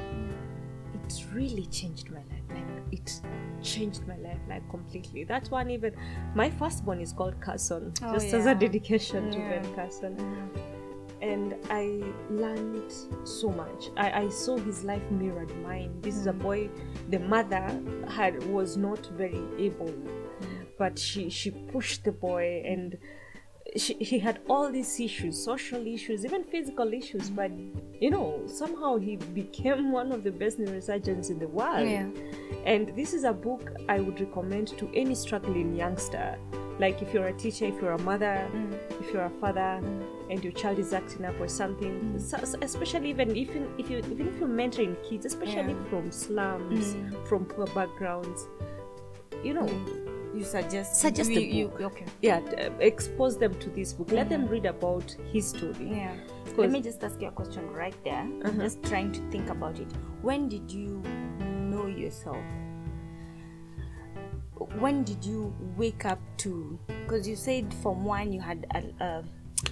it 0.94 1.26
really 1.34 1.66
changed 1.68 2.10
my 2.12 2.20
life. 2.20 2.44
Like 2.50 2.64
it 2.92 3.22
changed 3.64 4.06
my 4.08 4.18
life 4.18 4.40
like 4.50 4.68
completely. 4.70 5.24
That 5.24 5.48
one 5.48 5.70
even, 5.70 5.96
my 6.36 6.50
firstborn 6.50 7.00
is 7.00 7.14
called 7.14 7.40
Carson, 7.40 7.94
Oh, 8.04 8.14
just 8.14 8.34
as 8.34 8.46
a 8.46 8.56
dedication 8.56 9.32
to 9.32 9.38
Ben 9.38 9.76
Carson 9.76 10.16
mm-hmm. 10.16 11.22
and 11.22 11.56
I 11.70 12.04
learned 12.30 12.92
so 13.24 13.50
much. 13.50 13.90
I, 13.98 14.24
I 14.24 14.30
saw 14.30 14.58
his 14.58 14.84
life 14.84 15.04
mirrored 15.12 15.56
mine. 15.64 15.94
This 16.02 16.16
is 16.16 16.28
a 16.28 16.32
mm-hmm. 16.32 16.42
boy. 16.42 16.70
The 17.10 17.20
mother 17.20 17.82
had 18.10 18.44
was 18.48 18.78
not 18.78 19.06
very 19.16 19.44
able, 19.58 19.94
but 20.78 20.98
she 20.98 21.30
she 21.30 21.52
pushed 21.52 22.04
the 22.04 22.12
boy, 22.12 22.64
and 22.66 22.98
she, 23.78 23.94
he 23.96 24.20
had 24.20 24.40
all 24.50 24.72
these 24.72 25.00
issues, 25.00 25.42
social 25.42 25.86
issues, 25.88 26.26
even 26.26 26.44
physical 26.44 26.94
issues. 26.94 27.30
But 27.30 27.52
you 28.00 28.10
know, 28.10 28.42
somehow 28.48 28.98
he 28.98 29.16
became 29.16 29.92
one 29.92 30.12
of 30.12 30.24
the 30.24 30.32
best 30.32 30.60
neurosurgeons 30.60 31.30
in 31.30 31.40
the 31.40 31.48
world. 31.48 31.88
Yeah. 31.88 32.08
And 32.66 32.94
this 32.96 33.14
is 33.14 33.24
a 33.24 33.34
book 33.34 33.72
I 33.88 34.00
would 34.00 34.20
recommend 34.20 34.70
to 34.80 34.90
any 34.94 35.16
struggling 35.16 35.76
youngster 35.76 36.38
like 36.80 37.02
if 37.02 37.14
you're 37.14 37.28
a 37.28 37.34
teacher 37.34 37.66
if 37.66 37.80
you're 37.82 37.92
a 37.92 38.02
mother 38.02 38.50
mm. 38.54 38.74
if 39.00 39.14
you're 39.14 39.26
a 39.26 39.30
father 39.42 39.80
mm. 39.84 40.32
and 40.32 40.44
your 40.44 40.52
child 40.54 40.80
is 40.80 40.94
acting 40.94 41.26
up 41.26 41.40
or 41.40 41.48
something 41.48 42.00
mm. 42.00 42.20
so, 42.20 42.38
so 42.44 42.58
especially 42.62 43.10
even 43.10 43.30
if 43.36 43.54
you, 43.54 43.72
if 43.78 43.90
you 43.90 43.98
even 44.00 44.28
if 44.28 44.40
you're 44.40 44.50
mentoring 44.50 44.96
kids 45.08 45.26
especially 45.26 45.74
Yeah. 45.74 45.90
from 45.90 46.12
slums 46.12 46.96
from 47.28 47.46
poor 47.46 47.68
backgrounds 47.68 48.48
you 49.44 49.54
know 49.54 49.70
You 50.36 50.44
suggest 50.44 50.96
Suggest 50.96 51.30
you, 51.30 51.40
a 51.40 51.44
you, 51.44 51.68
book. 51.68 51.82
okay. 51.82 52.06
yeah 52.22 52.40
t- 52.40 52.56
expose 52.80 53.38
them 53.38 53.54
to 53.60 53.70
this 53.70 53.94
book 53.94 54.12
let 54.12 54.30
them 54.30 54.48
read 54.48 54.66
about 54.66 55.16
history 55.32 55.74
Yeah. 55.80 56.16
Let 56.58 56.72
me 56.72 56.82
just 56.82 57.04
ask 57.04 57.22
you 57.22 57.30
a 57.30 57.32
question 57.32 57.70
right 57.72 57.96
there. 58.04 58.20
I'm 58.20 58.46
uh-huh. 58.46 58.64
just 58.64 58.84
trying 58.84 59.14
to 59.14 59.22
think 59.32 59.50
about 59.50 59.80
it. 59.80 59.88
When 60.22 60.50
did 60.50 60.70
you 60.70 61.02
know 61.40 61.86
yourself? 61.88 62.44
When 64.78 65.04
did 65.04 65.24
you 65.24 65.56
wake 65.78 66.06
up 66.06 66.20
to? 66.40 66.78
Because 66.88 67.28
you 67.28 67.36
said 67.36 67.74
from 67.82 68.04
one 68.04 68.34
you 68.34 68.42
had 68.42 68.66
a, 68.76 69.04
a, 69.04 69.24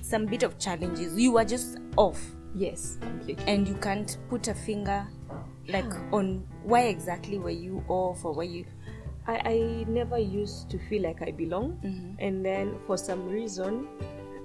some 0.02 0.26
bit 0.26 0.44
of 0.44 0.58
challenges. 0.58 1.18
You 1.20 1.34
were 1.34 1.44
just 1.44 1.80
off, 1.98 2.22
yes 2.56 2.98
completely 3.02 3.46
and 3.46 3.68
you 3.68 3.76
can't 3.76 4.18
put 4.28 4.48
a 4.48 4.56
finger 4.56 5.06
like 5.68 5.92
on 6.12 6.44
why 6.64 6.82
exactly 6.86 7.38
were 7.38 7.50
you 7.52 7.84
off 7.88 8.26
or 8.26 8.34
were 8.34 8.44
you? 8.44 8.66
I, 9.30 9.42
I 9.46 9.86
never 9.88 10.18
used 10.18 10.70
to 10.72 10.80
feel 10.90 11.04
like 11.04 11.22
I 11.22 11.32
belong, 11.32 11.80
mm-hmm. 11.84 12.14
and 12.20 12.44
then 12.44 12.76
for 12.88 12.98
some 12.98 13.28
reason, 13.30 13.88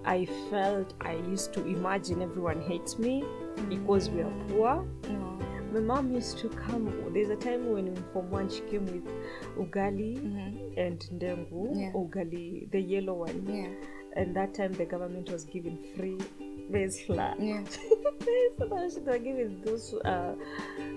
I 0.05 0.27
felt 0.51 0.93
I 1.01 1.15
used 1.15 1.55
to 1.55 1.65
imagine 1.65 2.21
everyone 2.21 2.61
hates 2.61 2.99
me 2.99 3.23
mm-hmm. 3.23 3.69
because 3.71 4.11
we 4.11 4.21
are 4.21 4.33
poor. 4.49 4.85
No. 5.09 5.39
My 5.73 5.81
mom 5.81 6.13
used 6.13 6.39
to 6.39 6.49
come. 6.51 6.93
There's 7.15 7.31
a 7.31 7.37
time 7.37 7.73
when 7.73 7.89
in 7.89 7.97
Form 8.13 8.31
One 8.31 8.49
she 8.51 8.61
came 8.73 8.85
with 8.87 9.09
ugali 9.57 10.19
mm-hmm. 10.19 10.79
and 10.79 11.01
ndengu, 11.15 11.63
Yeah. 11.81 11.93
ugali, 11.93 12.71
the 12.71 12.81
yellow 12.81 13.15
one. 13.15 13.47
Yeah. 13.49 13.71
And 14.17 14.37
that 14.37 14.55
time 14.55 14.73
the 14.73 14.85
government 14.85 15.31
was 15.31 15.45
giving 15.47 15.79
free 15.97 16.19
maize 16.69 17.01
flour. 17.07 17.35
Yeah. 17.39 17.65
so 18.59 18.65
now 18.67 18.89
they 18.89 19.11
were 19.13 19.19
giving 19.19 19.61
those 19.65 19.95
uh, 20.05 20.35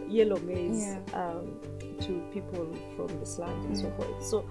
yellow 0.08 0.38
maize 0.40 0.82
Yeah. 0.88 1.00
um, 1.14 1.60
to 2.02 2.22
people 2.32 2.68
from 2.96 3.08
the 3.20 3.26
slums 3.26 3.66
and 3.66 3.76
so 3.78 3.90
forth. 3.98 4.24
So 4.24 4.42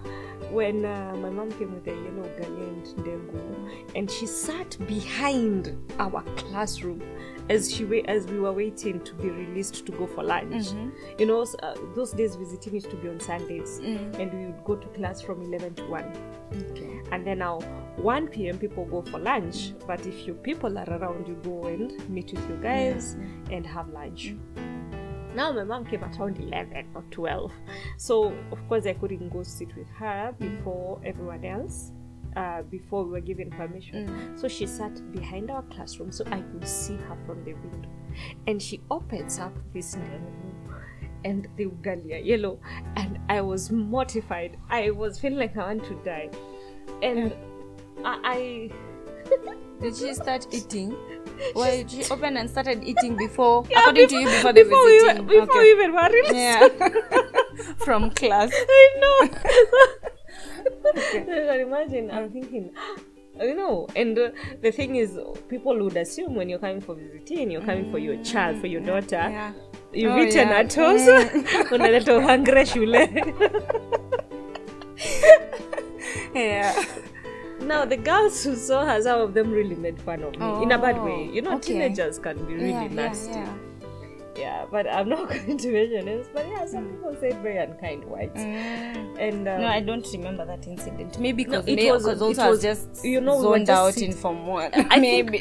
when 0.50 0.85
uh, 0.85 1.14
my 1.16 1.30
mom 1.30 1.50
came 1.52 1.73
with 1.75 1.85
the 1.85 1.92
yellow 1.92 2.25
ugali 2.28 2.68
and 2.68 2.85
ndengu, 2.99 3.95
and 3.95 4.11
she 4.11 4.26
sat 4.26 4.76
behind 4.87 5.76
our 5.99 6.23
classroom 6.37 7.00
as 7.49 7.73
she 7.73 7.85
as 8.09 8.26
we 8.26 8.40
were 8.40 8.52
waiting 8.52 8.99
to 9.00 9.14
be 9.14 9.30
released 9.30 9.87
to 9.87 9.92
go 9.92 10.06
for 10.09 10.25
lunch. 10.25 10.66
You 11.18 11.26
know, 11.26 11.47
uh, 11.62 11.75
those 11.95 12.11
days 12.12 12.35
visiting 12.35 12.75
used 12.75 12.90
to 12.90 12.97
be 12.97 13.09
on 13.09 13.21
Sundays, 13.21 13.78
and 13.78 14.33
we 14.33 14.47
would 14.47 14.64
go 14.64 14.75
to 14.75 14.87
class 14.88 15.23
from 15.23 15.40
eleven 15.42 15.75
to 15.76 15.85
one. 15.87 16.12
Okay. 16.73 17.00
And 17.12 17.25
then 17.25 17.38
now 17.38 17.61
1 17.99 18.28
p.m. 18.28 18.59
people 18.59 18.85
go 18.85 19.02
for 19.02 19.18
lunch, 19.21 19.73
but 19.87 20.04
if 20.06 20.26
your 20.26 20.35
people 20.37 20.76
are 20.76 20.88
around, 20.90 21.26
you 21.28 21.35
go 21.45 21.66
and 21.66 21.92
meet 22.09 22.33
with 22.33 22.49
your 22.49 22.59
guys 22.67 23.17
and 23.51 23.65
have 23.65 23.89
lunch. 23.91 24.35
Now 25.35 25.53
my 25.53 25.65
mom 25.65 25.85
came 25.85 26.03
at 26.03 26.19
around 26.19 26.39
11 26.39 26.89
or 26.95 27.05
12, 27.11 27.53
so 27.97 28.35
of 28.51 28.59
course 28.69 28.87
I 28.87 28.95
couldn't 28.95 29.29
go 29.29 29.43
sit 29.43 29.77
with 29.77 29.89
her 29.91 30.35
before 30.39 31.01
everyone 31.05 31.45
else. 31.45 31.93
Uh, 32.37 32.61
before 32.63 33.03
we 33.05 33.13
were 33.13 33.21
given 33.21 33.49
permission, 33.51 34.37
so 34.37 34.47
she 34.47 34.67
sat 34.67 34.95
behind 35.11 35.51
our 35.51 35.63
classroom, 35.75 36.13
so 36.13 36.23
I 36.27 36.43
could 36.43 36.69
see 36.69 36.97
her 36.97 37.17
from 37.25 37.43
the 37.45 37.55
window, 37.55 37.89
and 38.47 38.61
she 38.61 38.83
opens 38.91 39.39
up 39.39 39.55
this 39.73 39.95
ndengu 39.95 40.53
and 41.25 41.49
the 41.57 41.67
ugali 41.67 42.27
yellow. 42.27 42.59
And 42.97 43.19
i 43.29 43.41
was 43.41 43.71
mortified. 43.71 44.59
I 44.69 44.91
was 44.91 45.19
feeling 45.19 45.39
like 45.39 45.57
i 45.57 45.67
want 45.67 45.85
to 45.85 45.95
die. 46.05 46.29
And 47.03 47.33
i, 48.05 48.71
Did 49.80 49.97
she 49.97 50.14
start 50.14 50.47
eating? 50.52 50.90
Why 51.52 51.85
well, 51.85 51.88
she 51.88 52.04
opened 52.11 52.38
and 52.38 52.49
started 52.49 52.83
eating 52.90 53.16
before, 53.16 53.64
according 53.76 54.09
to 54.09 54.16
you, 54.16 54.26
before 54.26 54.52
the 54.52 54.64
before 54.64 54.85
we, 54.85 55.02
were, 55.06 55.23
before 55.23 55.61
Okay. 55.61 55.75
we 55.75 55.90
were 55.90 56.09
released 56.09 56.35
Yeah. 56.35 56.68
From 57.85 58.11
class. 58.11 58.50
i 58.52 58.88
know 59.00 59.28
okay. 60.87 61.62
imagine 61.62 62.11
i'm 62.11 62.30
thinking 62.30 62.71
you 63.40 63.54
know 63.54 63.87
and 63.97 64.18
uh, 64.18 64.30
the 64.62 64.71
thing 64.71 64.97
is 64.97 65.18
people 65.49 65.76
would 65.83 65.97
assume 65.97 66.35
when 66.35 66.49
you're 66.49 66.59
coming 66.59 66.80
for 66.80 66.95
visiting 66.95 67.50
you're 67.50 67.62
coming 67.62 67.90
for 67.90 67.99
your 67.99 68.16
child 68.25 68.59
for 68.61 68.66
your 68.66 68.80
daughter 68.80 69.28
Yeah. 69.30 69.52
you've 69.92 70.12
Oh, 70.12 70.23
eaten 70.23 70.49
yeah. 70.49 70.59
at 70.59 70.71
toast 70.71 71.09
unaleta 71.71 72.16
uhangre 72.18 72.64
shule 72.66 73.02
Yeah. 76.35 76.75
Now 77.67 77.85
the 77.85 77.97
girls 77.97 78.45
who 78.45 78.55
saw 78.55 78.87
her, 78.87 79.03
some 79.03 79.21
of 79.21 79.35
them 79.35 79.51
really 79.51 79.75
made 79.75 80.01
fun 80.01 80.23
of 80.23 80.39
me 80.39 80.63
in 80.63 80.71
a 80.71 80.79
bad 80.79 80.99
oh, 80.99 81.05
way. 81.05 81.27
Oh, 81.29 81.33
You 81.33 81.43
know, 81.43 81.57
okay. 81.57 81.73
teenagers 81.73 82.19
can 82.21 82.37
be 82.47 82.55
really 82.55 82.71
yeah, 82.71 82.87
nasty. 82.87 83.33
Yeah, 83.33 83.47
Yeah, 83.47 83.55
but 84.71 84.87
I'm 84.93 85.09
not 85.09 85.28
going 85.31 85.57
to 85.59 85.73
mention 85.73 86.05
names. 86.05 86.26
But 86.33 86.47
yeah, 86.49 86.66
some 86.66 86.87
people 86.88 87.16
said 87.21 87.43
very 87.43 87.59
unkind 87.59 88.05
words. 88.05 88.33
yeah. 88.37 88.95
And 89.19 89.49
um, 89.49 89.61
No, 89.62 89.66
I 89.66 89.81
don't 89.81 90.07
remember 90.12 90.45
that 90.47 90.66
incident. 90.66 91.19
Maybe 91.19 91.45
No, 91.45 91.62
because 91.62 91.66
it 91.69 91.76
may- 91.76 91.90
was- 91.90 92.05
'cause 92.05 92.21
it 92.21 92.38
was 92.50 92.62
just 92.62 93.05
you 93.05 93.21
know, 93.21 93.37
we 93.37 93.43
zoned 93.43 93.66
just 93.66 93.78
out 93.81 93.95
sit- 93.95 94.02
in 94.09 94.12
Form 94.12 94.47
1. 94.47 94.71
I 94.90 94.99
Maybe. 95.00 95.40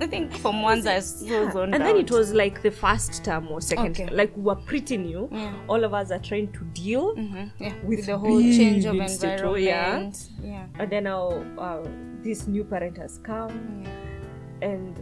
I 0.00 0.06
think 0.06 0.32
Form 0.32 0.56
1s 0.62 0.86
are 0.86 1.00
so 1.00 1.50
zoned 1.50 1.74
and 1.74 1.82
out. 1.82 1.86
then 1.86 1.96
it 1.96 2.10
was 2.10 2.32
like 2.34 2.62
the 2.62 2.70
first 2.70 3.24
term 3.24 3.48
or 3.50 3.60
second, 3.60 3.92
Okay. 3.92 4.06
term. 4.06 4.16
like 4.16 4.36
we 4.36 4.42
were 4.42 4.56
pretty 4.56 4.96
new. 4.96 5.28
Yeah. 5.30 5.52
All 5.68 5.84
of 5.84 5.94
us 5.94 6.10
are 6.10 6.18
trying 6.18 6.50
to 6.52 6.64
deal. 6.74 7.14
Mhm, 7.16 7.50
yeah. 7.58 7.72
with 7.84 8.02
with 8.02 8.06
the 8.06 8.18
whole 8.18 8.40
change 8.40 8.84
of 8.86 8.94
yeah. 8.96 9.04
environment. 9.04 10.28
Yeah. 10.42 10.66
And 10.78 10.90
then 10.90 11.04
now 11.04 11.28
uh, 11.58 11.86
this 12.22 12.46
new 12.48 12.64
parent 12.64 12.96
has 12.98 13.18
come, 13.18 13.84
and 14.62 14.98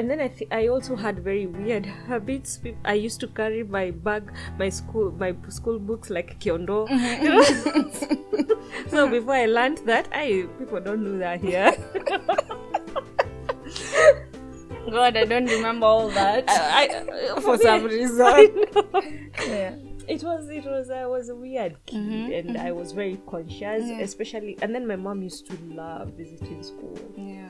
and 0.00 0.10
then 0.10 0.20
I 0.24 0.28
th- 0.28 0.48
I 0.50 0.68
also 0.68 0.96
had 0.96 1.18
very 1.22 1.46
weird 1.46 1.84
habits. 2.08 2.58
I 2.86 2.94
used 2.94 3.20
to 3.20 3.26
carry 3.28 3.62
my 3.62 3.90
bag, 3.90 4.32
my 4.58 4.70
school, 4.70 5.12
my 5.22 5.34
school 5.48 5.78
books 5.78 6.08
like 6.08 6.38
kiondo. 6.40 6.88
Mm-hmm. 6.88 8.52
So 8.90 9.08
before 9.10 9.34
I 9.34 9.46
learned 9.46 9.78
that, 9.86 10.08
I 10.12 10.46
people 10.58 10.80
don't 10.80 11.04
do 11.04 11.18
that 11.18 11.40
here. 11.42 11.72
God, 14.90 15.16
I 15.16 15.24
don't 15.24 15.46
remember 15.46 15.86
all 15.86 16.08
that. 16.08 16.44
I, 16.48 17.40
for 17.40 17.56
some 17.58 17.84
reason. 17.84 18.20
I 18.20 18.50
yeah. 19.46 19.74
It 20.08 20.24
was 20.24 20.48
it 20.48 20.64
was 20.64 20.90
I 20.90 21.06
was 21.06 21.28
a 21.28 21.36
weird 21.36 21.76
kid 21.86 21.98
Mm-hmm, 22.00 22.32
and 22.48 22.58
I 22.58 22.72
was 22.72 22.92
very 22.92 23.20
conscious, 23.28 23.84
especially. 24.00 24.56
And 24.62 24.74
then 24.74 24.86
my 24.86 24.96
mom 24.96 25.22
used 25.22 25.46
to 25.50 25.56
love 25.82 26.14
visiting 26.14 26.62
school. 26.62 26.98
Yeah. 27.16 27.49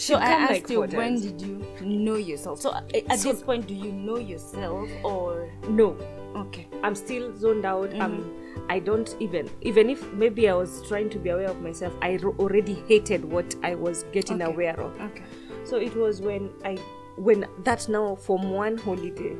So 0.00 0.14
I 0.16 0.30
asked 0.30 0.70
you, 0.70 0.80
when 0.82 1.20
did 1.20 1.42
you 1.42 1.62
know 1.82 2.14
yourself? 2.16 2.60
So 2.60 2.74
at 2.74 3.18
So- 3.18 3.32
this 3.32 3.42
point, 3.42 3.66
do 3.66 3.74
you 3.74 3.92
know 3.92 4.16
yourself 4.16 4.88
or 5.04 5.50
No, 5.68 5.94
okay? 6.36 6.66
I'm 6.82 6.94
still 6.94 7.36
zoned 7.36 7.66
out. 7.66 7.90
Mm-hmm. 7.90 8.00
Um, 8.00 8.36
I 8.68 8.78
don't 8.78 9.14
even 9.20 9.50
even 9.60 9.90
if 9.90 10.00
maybe 10.12 10.48
I 10.48 10.54
was 10.54 10.82
trying 10.88 11.10
to 11.10 11.18
be 11.18 11.28
aware 11.30 11.48
of 11.50 11.60
myself. 11.60 11.92
I 12.00 12.16
already 12.38 12.74
hated 12.88 13.24
what 13.24 13.54
I 13.62 13.74
was 13.74 14.04
getting 14.12 14.40
Okay. 14.42 14.50
aware 14.52 14.80
of. 14.80 14.98
Okay. 15.00 15.22
So 15.64 15.76
it 15.76 15.94
was 15.94 16.20
when 16.22 16.50
I 16.64 16.76
when 17.16 17.44
that 17.64 17.86
now 17.88 18.14
form 18.16 18.50
one 18.50 18.78
holiday. 18.78 19.36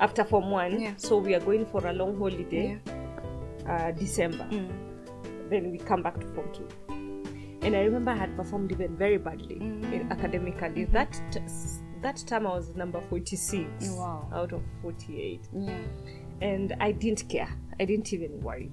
After 0.00 0.24
form 0.24 0.50
one, 0.50 0.72
Mm-hmm. 0.72 0.82
Yeah. 0.82 0.92
so 0.96 1.18
we 1.18 1.34
are 1.34 1.40
going 1.40 1.66
for 1.66 1.84
a 1.86 1.92
long 1.92 2.16
holiday, 2.16 2.78
uh, 3.68 3.90
December. 3.92 4.46
Mm. 4.50 4.70
Then 5.50 5.72
we 5.72 5.78
come 5.78 6.02
back 6.02 6.18
to 6.20 6.26
form 6.28 6.48
two. 6.52 6.68
And 7.62 7.74
I 7.76 7.80
remember 7.80 8.12
I 8.12 8.16
had 8.16 8.36
performed 8.36 8.72
even 8.72 8.96
very 8.96 9.18
badly 9.18 9.56
Mm-hmm. 9.56 9.92
in 9.92 10.12
academically. 10.12 10.84
That 10.86 11.12
t- 11.30 11.40
that 12.02 12.16
time 12.26 12.46
I 12.46 12.50
was 12.54 12.74
number 12.76 13.00
forty 13.10 13.36
six 13.36 13.68
Wow. 13.90 14.28
out 14.32 14.52
of 14.52 14.62
forty 14.82 15.20
eight 15.20 15.48
Yeah. 15.52 15.76
and 16.40 16.74
I 16.80 16.92
didn't 16.92 17.28
care. 17.28 17.48
I 17.80 17.84
didn't 17.84 18.12
even 18.12 18.40
worry. 18.40 18.70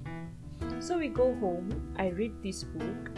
So 0.78 0.98
we 0.98 1.08
go 1.08 1.34
home, 1.36 1.94
I 1.98 2.08
read 2.08 2.32
this 2.42 2.62
book, 2.64 3.10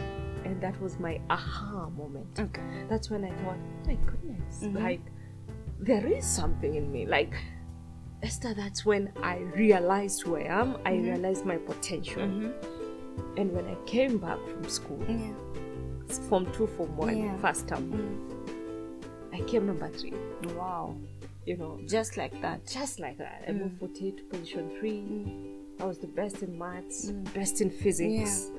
and 0.45 0.59
that 0.61 0.79
was 0.81 0.99
my 0.99 1.19
aha 1.29 1.89
moment. 1.89 2.39
Okay. 2.39 2.85
That's 2.89 3.09
when 3.09 3.23
I 3.23 3.31
thought, 3.43 3.57
my 3.85 3.95
goodness, 4.05 4.63
Mm-hmm. 4.63 4.77
like 4.77 5.01
there 5.79 6.05
is 6.07 6.25
something 6.25 6.75
in 6.75 6.91
me. 6.91 7.05
Like 7.05 7.35
Esther, 8.23 8.53
that's 8.53 8.85
when 8.85 9.13
I 9.23 9.37
realized 9.55 10.23
who 10.23 10.35
I 10.37 10.41
am, 10.61 10.77
I 10.85 10.93
Mm-hmm. 10.93 11.03
realized 11.09 11.45
my 11.45 11.57
potential. 11.57 12.51
And 13.37 13.51
when 13.53 13.65
I 13.67 13.75
came 13.85 14.17
back 14.17 14.37
from 14.47 14.67
school, 14.69 15.03
Yeah. 15.07 15.33
from 16.27 16.51
two, 16.53 16.67
from 16.67 16.95
one, 16.97 17.17
Yeah. 17.17 17.37
first 17.37 17.67
term, 17.67 17.91
mm. 17.91 19.33
I 19.33 19.41
came 19.41 19.67
number 19.67 19.87
three. 19.89 20.13
Wow. 20.57 20.95
You 21.45 21.57
know, 21.57 21.79
Just 21.87 22.17
like 22.17 22.39
that. 22.41 22.65
just 22.67 22.99
like 22.99 23.17
that. 23.17 23.45
Mm. 23.45 23.49
I 23.49 23.51
moved 23.53 23.79
48 23.79 24.17
to 24.17 24.23
position 24.23 24.69
three. 24.79 24.99
Mm. 25.01 25.81
I 25.81 25.85
was 25.85 25.97
the 25.97 26.07
best 26.07 26.43
in 26.43 26.57
maths, 26.57 27.11
mm. 27.11 27.33
best 27.33 27.61
in 27.61 27.69
physics. 27.69 28.51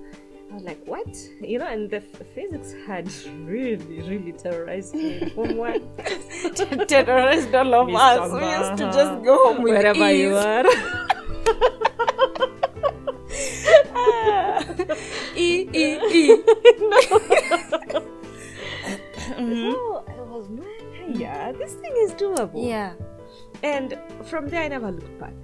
I 0.50 0.54
was 0.54 0.64
like, 0.64 0.82
what? 0.86 1.06
You 1.40 1.58
know, 1.60 1.66
and 1.66 1.88
the 1.88 1.98
f- 1.98 2.26
physics 2.34 2.74
had 2.86 3.08
really, 3.46 4.00
really 4.02 4.32
terrorized 4.32 4.94
me 4.94 5.28
form 5.34 5.56
one. 5.56 5.82
Terrorized 6.88 7.54
all 7.54 7.74
of 7.74 7.94
us. 7.94 8.32
We 8.32 8.48
used 8.58 8.76
to 8.78 8.84
just 8.98 9.22
go 9.24 9.36
home 9.54 9.62
with 9.62 9.74
Wherever 9.74 10.10
you 10.12 10.34
are. 10.36 10.64
E 15.36 15.68
E 15.72 15.98
E. 16.12 16.42
No. 19.38 19.72
So 19.72 20.04
I 20.08 20.20
was 20.22 20.48
like, 20.50 21.18
yeah, 21.18 21.52
this 21.52 21.74
thing 21.74 21.94
is 21.98 22.12
doable. 22.14 22.68
Yeah. 22.68 22.94
And 23.62 23.98
from 24.24 24.48
there, 24.48 24.62
I 24.62 24.68
never 24.68 24.90
looked 24.90 25.18
back. 25.18 25.34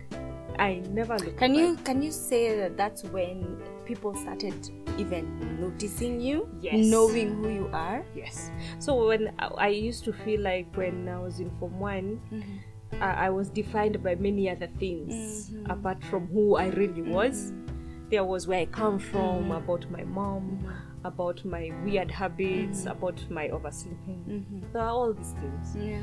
I 0.58 0.82
never 0.90 1.18
looked 1.18 1.36
Can 1.36 1.52
back. 1.52 1.60
you 1.60 1.76
can 1.84 2.02
you 2.02 2.10
say 2.10 2.56
that 2.56 2.76
that's 2.76 3.04
when 3.04 3.60
people 3.84 4.14
started 4.16 4.56
even 4.98 5.60
noticing 5.60 6.20
you, 6.20 6.48
Yes. 6.60 6.86
knowing 6.86 7.36
who 7.36 7.48
you 7.50 7.70
are? 7.72 8.04
Yes. 8.14 8.50
So 8.78 9.06
when 9.06 9.32
I, 9.38 9.46
I 9.46 9.68
used 9.68 10.04
to 10.04 10.12
feel 10.12 10.40
like 10.40 10.74
when 10.74 11.08
I 11.08 11.18
was 11.20 11.40
in 11.40 11.50
Form 11.60 11.78
1, 11.78 12.20
mm-hmm. 12.32 13.02
I, 13.02 13.26
I 13.26 13.30
was 13.30 13.50
defined 13.50 14.02
by 14.02 14.14
many 14.14 14.48
other 14.48 14.68
things 14.78 15.50
mm-hmm. 15.50 15.70
apart 15.70 16.02
from 16.04 16.26
who 16.28 16.56
I 16.56 16.68
really 16.68 17.02
was. 17.02 17.52
Mm-hmm. 17.52 17.65
There 18.10 18.24
was 18.24 18.46
where 18.46 18.60
I 18.60 18.66
come 18.66 18.98
from, 18.98 19.46
mm. 19.50 19.56
about 19.56 19.90
my 19.90 20.04
mom, 20.04 20.72
about 21.04 21.44
my 21.44 21.72
weird 21.84 22.10
habits, 22.10 22.82
mm. 22.82 22.90
about 22.90 23.28
my 23.30 23.48
oversleeping. 23.48 24.24
Mm-hmm. 24.28 24.72
So 24.72 24.80
all 24.80 25.12
these 25.12 25.34
things. 25.40 25.76
Yeah. 25.76 26.02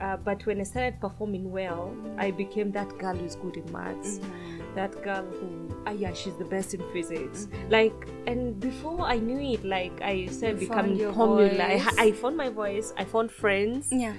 Uh, 0.00 0.16
but 0.16 0.44
when 0.44 0.60
I 0.60 0.64
started 0.64 1.00
performing 1.00 1.52
well, 1.52 1.94
I 2.18 2.32
became 2.32 2.72
that 2.72 2.98
girl 2.98 3.14
who's 3.14 3.36
good 3.36 3.56
in 3.56 3.70
maths. 3.70 4.18
Mm-hmm. 4.18 4.74
That 4.74 5.02
girl 5.04 5.24
who, 5.24 5.82
ah, 5.86 5.92
yeah, 5.92 6.12
she's 6.12 6.34
the 6.34 6.44
best 6.44 6.74
in 6.74 6.82
physics. 6.92 7.46
Mm-hmm. 7.46 7.70
Like, 7.70 8.08
and 8.26 8.58
before 8.58 9.02
I 9.02 9.18
knew 9.18 9.38
it, 9.54 9.64
like 9.64 10.00
I 10.02 10.26
started 10.26 10.62
You 10.62 10.68
becoming 10.68 10.98
popular. 11.12 11.62
I. 11.62 11.80
I 11.98 12.12
found 12.12 12.36
my 12.36 12.48
voice. 12.48 12.92
I 12.96 13.04
found 13.04 13.30
friends. 13.30 13.88
Yeah. 13.92 14.14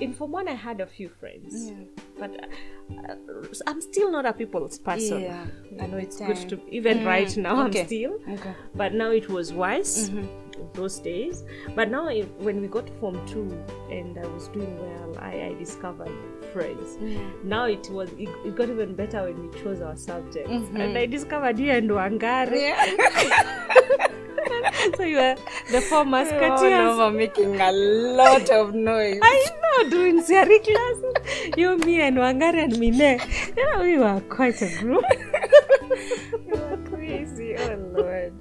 In 0.00 0.12
Form 0.12 0.32
One, 0.32 0.48
I 0.48 0.54
had 0.54 0.80
a 0.80 0.86
few 0.86 1.08
friends, 1.08 1.54
Yeah. 1.70 1.95
But 2.18 2.30
uh, 3.08 3.14
I'm 3.66 3.80
still 3.80 4.10
not 4.10 4.26
a 4.26 4.32
people's 4.32 4.78
person. 4.78 5.22
Yeah. 5.22 5.44
I 5.80 5.86
know 5.86 5.96
it's 5.98 6.16
Time. 6.18 6.28
good 6.32 6.48
to 6.50 6.60
even 6.70 7.04
right 7.04 7.36
now. 7.36 7.66
Okay. 7.66 7.80
I'm 7.80 7.86
still, 7.86 8.14
Okay. 8.30 8.54
but 8.74 8.94
now 8.94 9.10
it 9.10 9.28
was 9.28 9.52
wise 9.52 10.10
Mm-hmm. 10.10 10.26
those 10.74 10.98
days. 11.00 11.44
But 11.74 11.90
now, 11.90 12.08
i- 12.08 12.22
when 12.46 12.60
we 12.62 12.68
got 12.68 12.88
Form 13.00 13.18
Two 13.26 13.46
and 13.90 14.16
I 14.18 14.26
was 14.28 14.48
doing 14.48 14.78
well, 14.78 15.16
I, 15.18 15.32
I 15.48 15.54
discovered 15.58 16.12
friends. 16.52 16.96
Now 17.44 17.64
it 17.64 17.90
was 17.90 18.10
it, 18.12 18.28
it 18.44 18.54
got 18.56 18.68
even 18.70 18.94
better 18.94 19.24
when 19.24 19.36
we 19.50 19.60
chose 19.62 19.80
our 19.82 19.96
subjects, 19.96 20.50
and 20.74 20.96
I 20.96 21.06
discovered 21.06 21.58
you 21.58 21.72
and 21.72 21.90
Wangari. 21.90 22.60
Yeah. 22.68 24.06
so 24.96 25.02
you 25.02 25.18
are 25.18 25.36
the 25.70 25.80
four 25.82 26.04
musketeers. 26.04 26.60
over 26.62 27.10
making 27.10 27.60
a 27.60 27.72
lot 27.72 28.48
of 28.50 28.74
noise. 28.74 29.18
I 29.22 29.44
know, 29.62 29.90
doing 29.90 30.22
theory 30.22 30.58
classes. 30.60 31.05
You, 31.56 31.78
me, 31.78 32.00
and 32.00 32.16
Wangari 32.16 32.64
and 32.64 32.78
Mine. 32.78 33.20
Yeah, 33.56 33.80
we 33.80 33.98
were 33.98 34.20
quite 34.28 34.60
a 34.62 34.68
group. 34.78 35.04
You're 36.46 36.76
crazy. 36.88 37.56
Oh 37.56 37.76
Lord. 37.92 38.34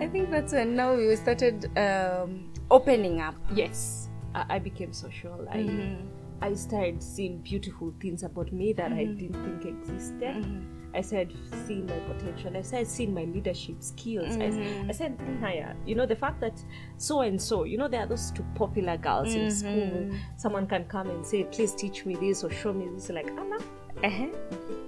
I 0.00 0.08
think 0.08 0.30
that's 0.30 0.52
when 0.52 0.76
now 0.76 0.94
we 0.94 1.14
started 1.16 1.70
um, 1.78 2.52
opening 2.70 3.20
up. 3.20 3.34
yes, 3.54 4.08
I, 4.34 4.56
I 4.56 4.58
became 4.58 4.92
social. 4.92 5.46
I 5.50 5.58
mm-hmm. 5.58 6.06
I 6.42 6.54
started 6.54 7.02
seeing 7.02 7.38
beautiful 7.38 7.94
things 8.00 8.22
about 8.22 8.52
me 8.52 8.72
that 8.74 8.92
I 8.92 9.06
mm-hmm. 9.06 9.18
didn't 9.18 9.60
think 9.60 9.64
existed. 9.64 10.36
Mm-hmm. 10.36 10.73
I 10.94 11.00
said, 11.00 11.32
seeing 11.66 11.86
my 11.86 11.98
potential. 12.00 12.56
I 12.56 12.62
said, 12.62 12.86
seeing 12.86 13.12
my 13.12 13.24
leadership 13.24 13.82
skills. 13.82 14.36
I, 14.36 14.46
I 14.88 14.92
started 14.92 15.18
thinking 15.18 15.40
higher. 15.40 15.74
You 15.84 15.94
know, 15.96 16.06
the 16.06 16.16
fact 16.16 16.40
that 16.40 16.62
so 16.96 17.22
and 17.22 17.40
so, 17.40 17.64
you 17.64 17.76
know, 17.76 17.88
there 17.88 18.00
are 18.00 18.06
those 18.06 18.30
two 18.30 18.44
popular 18.54 18.96
girls 18.96 19.34
in 19.34 19.50
school. 19.50 20.10
Someone 20.36 20.66
can 20.66 20.84
come 20.84 21.10
and 21.10 21.26
say, 21.26 21.44
please 21.44 21.74
teach 21.74 22.06
me 22.06 22.14
this 22.14 22.44
or 22.44 22.50
show 22.50 22.72
me 22.72 22.88
this. 22.94 23.10
Like, 23.10 23.30
Anna, 23.30 23.58
uh-huh. 24.02 24.26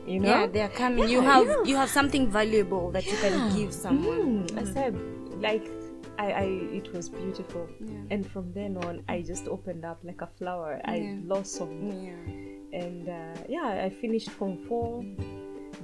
you 0.06 0.20
know? 0.20 0.28
Yeah, 0.28 0.46
they're 0.46 0.68
coming. 0.68 1.08
you 1.08 1.20
have 1.20 1.46
yeah. 1.46 1.62
you 1.64 1.76
have 1.76 1.90
something 1.90 2.30
valuable 2.30 2.90
that 2.92 3.06
you 3.06 3.16
can 3.18 3.56
give 3.56 3.72
someone. 3.72 4.48
Mm, 4.48 4.58
I 4.58 4.72
said, 4.72 4.96
like, 5.40 5.70
I, 6.18 6.32
I, 6.32 6.42
it 6.72 6.92
was 6.92 7.08
beautiful. 7.08 7.68
And 8.10 8.26
from 8.30 8.52
then 8.52 8.76
on, 8.78 9.02
I 9.08 9.22
just 9.22 9.48
opened 9.48 9.84
up 9.84 10.00
like 10.02 10.22
a 10.22 10.26
flower. 10.38 10.80
I 10.84 11.18
blossomed. 11.22 12.04
Yeah. 12.04 12.78
And 12.80 13.08
uh, 13.08 13.42
yeah, 13.48 13.84
I 13.84 13.90
finished 13.90 14.30
Form 14.30 14.58
4, 14.68 15.04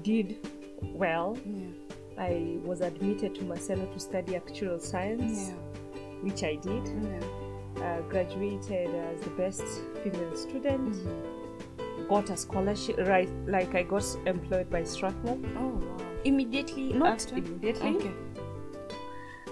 did 0.02 0.36
well. 0.82 1.38
Yeah. 1.44 1.66
I 2.18 2.58
was 2.64 2.80
admitted 2.82 3.34
to 3.36 3.44
Marcelo 3.44 3.86
to 3.86 3.98
study 3.98 4.32
actuarial 4.32 4.80
science, 4.80 5.48
Yeah. 5.48 5.54
which 6.22 6.42
I 6.44 6.56
did. 6.56 6.86
Yeah. 6.86 7.20
Uh, 7.82 8.00
graduated 8.02 8.94
as 8.94 9.20
the 9.22 9.30
best 9.30 9.64
female 10.04 10.36
student. 10.36 10.92
Mm-hmm. 10.94 12.06
Got 12.08 12.30
a 12.30 12.36
scholarship, 12.36 12.98
right? 13.08 13.30
Like 13.46 13.74
I 13.74 13.82
got 13.82 14.04
employed 14.26 14.68
by 14.70 14.84
Strathmore. 14.84 15.38
Oh 15.56 15.68
wow. 15.68 15.96
Immediately 16.24 16.92
Not 16.92 17.22
after? 17.22 17.36
immediately. 17.36 17.96
Okay. 17.96 18.12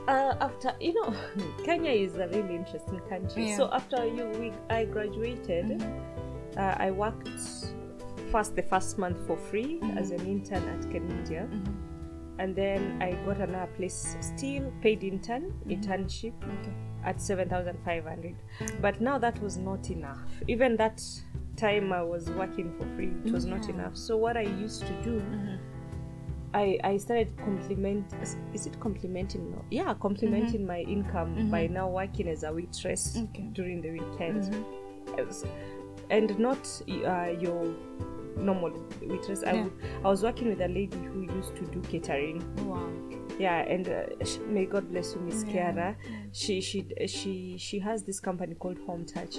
uh, 0.08 0.34
after 0.40 0.74
you 0.80 0.92
know 0.94 1.14
kenya 1.64 1.90
is 1.90 2.16
a 2.16 2.26
really 2.28 2.56
interesting 2.56 3.00
country 3.08 3.52
so 3.54 3.68
after 3.72 4.04
you 4.06 4.24
we, 4.38 4.52
i 4.70 4.84
graduated 4.84 5.82
uh, 6.56 6.74
i 6.78 6.90
worked 6.90 7.28
first 8.30 8.56
the 8.56 8.62
first 8.62 8.98
month 8.98 9.18
for 9.26 9.36
free 9.36 9.80
as 9.96 10.10
an 10.10 10.20
intern 10.26 10.62
at 10.68 10.80
kenindia 10.90 11.48
mm-hmm. 11.48 12.40
and 12.40 12.54
then 12.54 13.00
i 13.02 13.12
got 13.26 13.38
another 13.40 13.70
place 13.76 14.16
still 14.20 14.72
paid 14.80 15.02
intern 15.02 15.50
mm-hmm. 15.50 15.70
internship 15.70 16.34
at 17.04 17.20
7500 17.20 18.34
but 18.80 19.00
now 19.00 19.18
that 19.18 19.40
was 19.42 19.56
not 19.56 19.90
enough. 19.90 20.18
Even 20.48 20.76
that 20.76 21.02
time 21.56 21.92
i 21.92 22.02
was 22.02 22.30
working 22.30 22.72
for 22.76 22.86
free 22.94 23.12
it 23.24 23.32
was 23.32 23.44
not 23.46 23.60
mm-hmm. 23.62 23.80
enough. 23.80 23.96
So 23.96 24.16
what 24.16 24.36
i 24.36 24.42
used 24.42 24.86
to 24.86 25.02
do 25.02 25.22
I, 26.52 26.78
I 26.82 26.96
started 26.96 27.28
compliment 27.38 28.12
is 28.52 28.66
it 28.66 28.78
complementing 28.80 29.52
no 29.52 29.64
yeah 29.70 29.94
complementing 29.94 30.66
my 30.66 30.80
income 30.80 31.48
by 31.48 31.68
now 31.68 31.88
working 31.88 32.28
as 32.28 32.42
a 32.42 32.52
waitress 32.52 33.16
Okay. 33.16 33.48
during 33.52 33.80
the 33.80 33.90
weekends. 33.92 34.50
As- 35.16 35.44
and 36.10 36.36
not 36.38 36.58
uh, 36.88 37.30
your 37.38 37.72
normal 38.36 38.72
waitress. 39.02 39.42
I, 39.44 39.52
Yeah. 39.52 39.68
I 40.04 40.08
was 40.08 40.22
working 40.22 40.48
with 40.48 40.60
a 40.60 40.68
lady 40.68 40.98
who 40.98 41.22
used 41.22 41.56
to 41.56 41.66
do 41.66 41.80
catering. 41.82 42.42
Wow. 42.68 42.88
yeah 43.38 43.58
and 43.74 43.88
uh, 43.88 44.02
may 44.48 44.66
god 44.66 44.90
bless 44.90 45.14
you 45.14 45.20
miss 45.22 45.44
kiara. 45.44 45.96
She 46.32 46.60
she 46.60 46.86
she 47.06 47.56
she 47.58 47.78
has 47.78 48.02
this 48.04 48.20
company 48.20 48.54
called 48.54 48.78
home 48.86 49.04
touch 49.06 49.36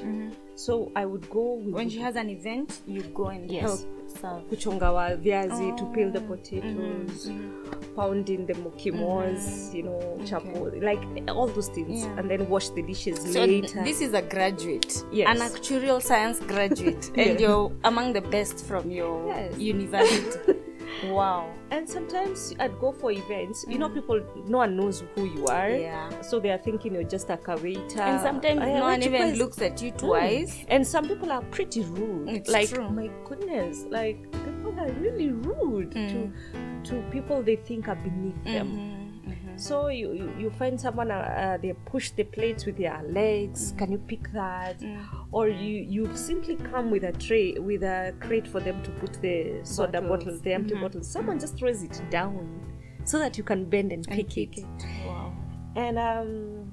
so 0.66 0.92
i 0.96 1.06
would 1.06 1.28
go 1.30 1.56
When 1.72 1.90
she 1.90 2.00
has 2.00 2.16
an 2.16 2.30
event, 2.30 2.82
you 2.88 3.02
go 3.14 3.28
and 3.28 3.50
Yes. 3.52 3.62
help 3.62 3.80
serve. 4.22 4.44
kuchonga 4.50 4.92
wa 4.92 5.16
viazi 5.16 5.72
to 5.78 5.86
peel 5.86 6.12
the 6.12 6.20
oh. 6.20 6.28
potatoes 6.28 7.28
mm-hmm. 7.28 7.32
Mm-hmm. 7.32 7.96
pounding 7.96 8.46
the 8.46 8.54
mokimos 8.54 9.40
mm-hmm. 9.40 9.78
you 9.78 9.84
know 9.84 10.18
chapo 10.26 10.72
like 10.82 11.02
all 11.32 11.48
those 11.48 11.72
things 11.72 12.04
Yeah. 12.04 12.20
and 12.20 12.30
then 12.30 12.50
wash 12.50 12.70
the 12.74 12.82
dishes 12.82 13.34
So 13.34 13.46
later 13.46 13.84
this 13.84 14.02
is 14.02 14.14
a 14.14 14.22
graduate, 14.22 15.06
Yes. 15.12 15.28
an 15.30 15.38
actuarial 15.42 16.02
science 16.02 16.40
graduate, 16.48 17.12
and 17.16 17.40
you're 17.42 17.72
among 17.84 18.14
the 18.14 18.22
best 18.22 18.66
from 18.66 18.92
your 18.92 19.28
Yes. 19.28 19.58
university. 19.58 20.54
wow. 21.06 21.52
and 21.72 21.88
sometimes 21.90 22.54
i'd 22.60 22.78
go 22.80 22.92
for 22.92 23.12
events 23.12 23.66
you 23.68 23.78
know 23.78 23.90
mm. 23.90 23.94
people 23.96 24.22
no 24.48 24.60
one 24.60 24.76
knows 24.76 25.04
who 25.16 25.26
you 25.26 25.46
are 25.48 25.70
Yeah. 25.70 26.22
so 26.22 26.40
they 26.40 26.52
are 26.52 26.58
thinking 26.58 26.94
you're 26.94 27.04
just 27.04 27.30
a 27.30 27.40
waiter 27.62 28.02
And 28.02 28.22
sometimes 28.22 28.62
I- 28.62 28.74
no 28.74 28.82
one 28.82 29.04
even 29.04 29.36
looks 29.36 29.62
at 29.62 29.82
you 29.82 29.92
mm. 29.92 29.98
twice. 29.98 30.66
And 30.68 30.86
some 30.86 31.08
people 31.08 31.32
are 31.32 31.42
pretty 31.44 31.82
rude. 31.84 32.30
It's 32.30 32.50
like 32.50 32.70
true. 32.70 32.90
my 32.90 33.10
goodness, 33.26 33.86
like 33.90 34.22
people 34.32 34.74
are 34.80 34.92
really 34.94 35.30
rude 35.32 35.92
Mm. 35.92 36.10
to 36.12 36.20
to 36.84 37.02
people 37.12 37.44
they 37.44 37.56
think 37.56 37.88
are 37.88 37.96
beneath 37.96 38.44
them. 38.44 38.68
Mm-hmm. 38.68 38.91
Mm-hmm. 39.62 39.68
So 39.74 39.88
you, 39.90 40.14
you 40.14 40.34
you 40.40 40.50
find 40.52 40.80
someone 40.80 41.12
uh, 41.12 41.16
uh, 41.16 41.58
they 41.62 41.74
push 41.86 42.12
the 42.12 42.24
plates 42.24 42.66
with 42.66 42.78
their 42.78 43.02
legs. 43.10 43.74
Mm. 43.74 43.78
Can 43.78 43.92
you 43.92 43.98
pick 44.00 44.32
that? 44.34 44.82
Or 45.32 45.48
you 45.48 45.86
you 45.90 46.10
simply 46.16 46.56
come 46.56 46.90
with 46.92 47.04
a 47.04 47.12
tray 47.14 47.54
with 47.60 47.84
a 47.84 48.14
crate 48.20 48.48
for 48.48 48.60
them 48.60 48.82
to 48.84 48.92
put 48.92 49.22
the 49.22 49.60
soda 49.64 50.02
Bottles. 50.02 50.10
bottles, 50.10 50.42
the 50.42 50.54
empty 50.54 50.76
bottles. 50.76 51.08
Someone 51.08 51.40
just 51.40 51.58
throws 51.58 51.84
it 51.84 52.02
down 52.10 52.48
so 53.06 53.18
that 53.20 53.38
you 53.38 53.44
can 53.44 53.66
bend 53.66 53.92
and, 53.92 54.06
pick, 54.08 54.30
pick 54.30 54.58
it. 54.58 54.66
Wow. 55.06 55.34
And 55.76 55.98
um, 55.98 56.72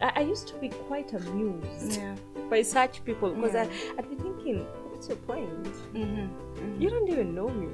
I, 0.00 0.12
I 0.16 0.20
used 0.22 0.48
to 0.48 0.54
be 0.58 0.68
quite 0.68 1.12
amused 1.12 1.98
Yeah. 1.98 2.14
by 2.50 2.62
such 2.62 3.04
people 3.04 3.30
because 3.34 3.54
Yeah. 3.54 3.66
I 3.96 3.98
I'd 3.98 4.08
be 4.10 4.16
thinking, 4.16 4.66
what's 4.90 5.08
your 5.08 5.16
point? 5.18 5.64
Mm-hmm. 5.94 6.80
You 6.80 6.90
don't 6.90 7.08
even 7.08 7.34
know 7.34 7.48
me, 7.48 7.68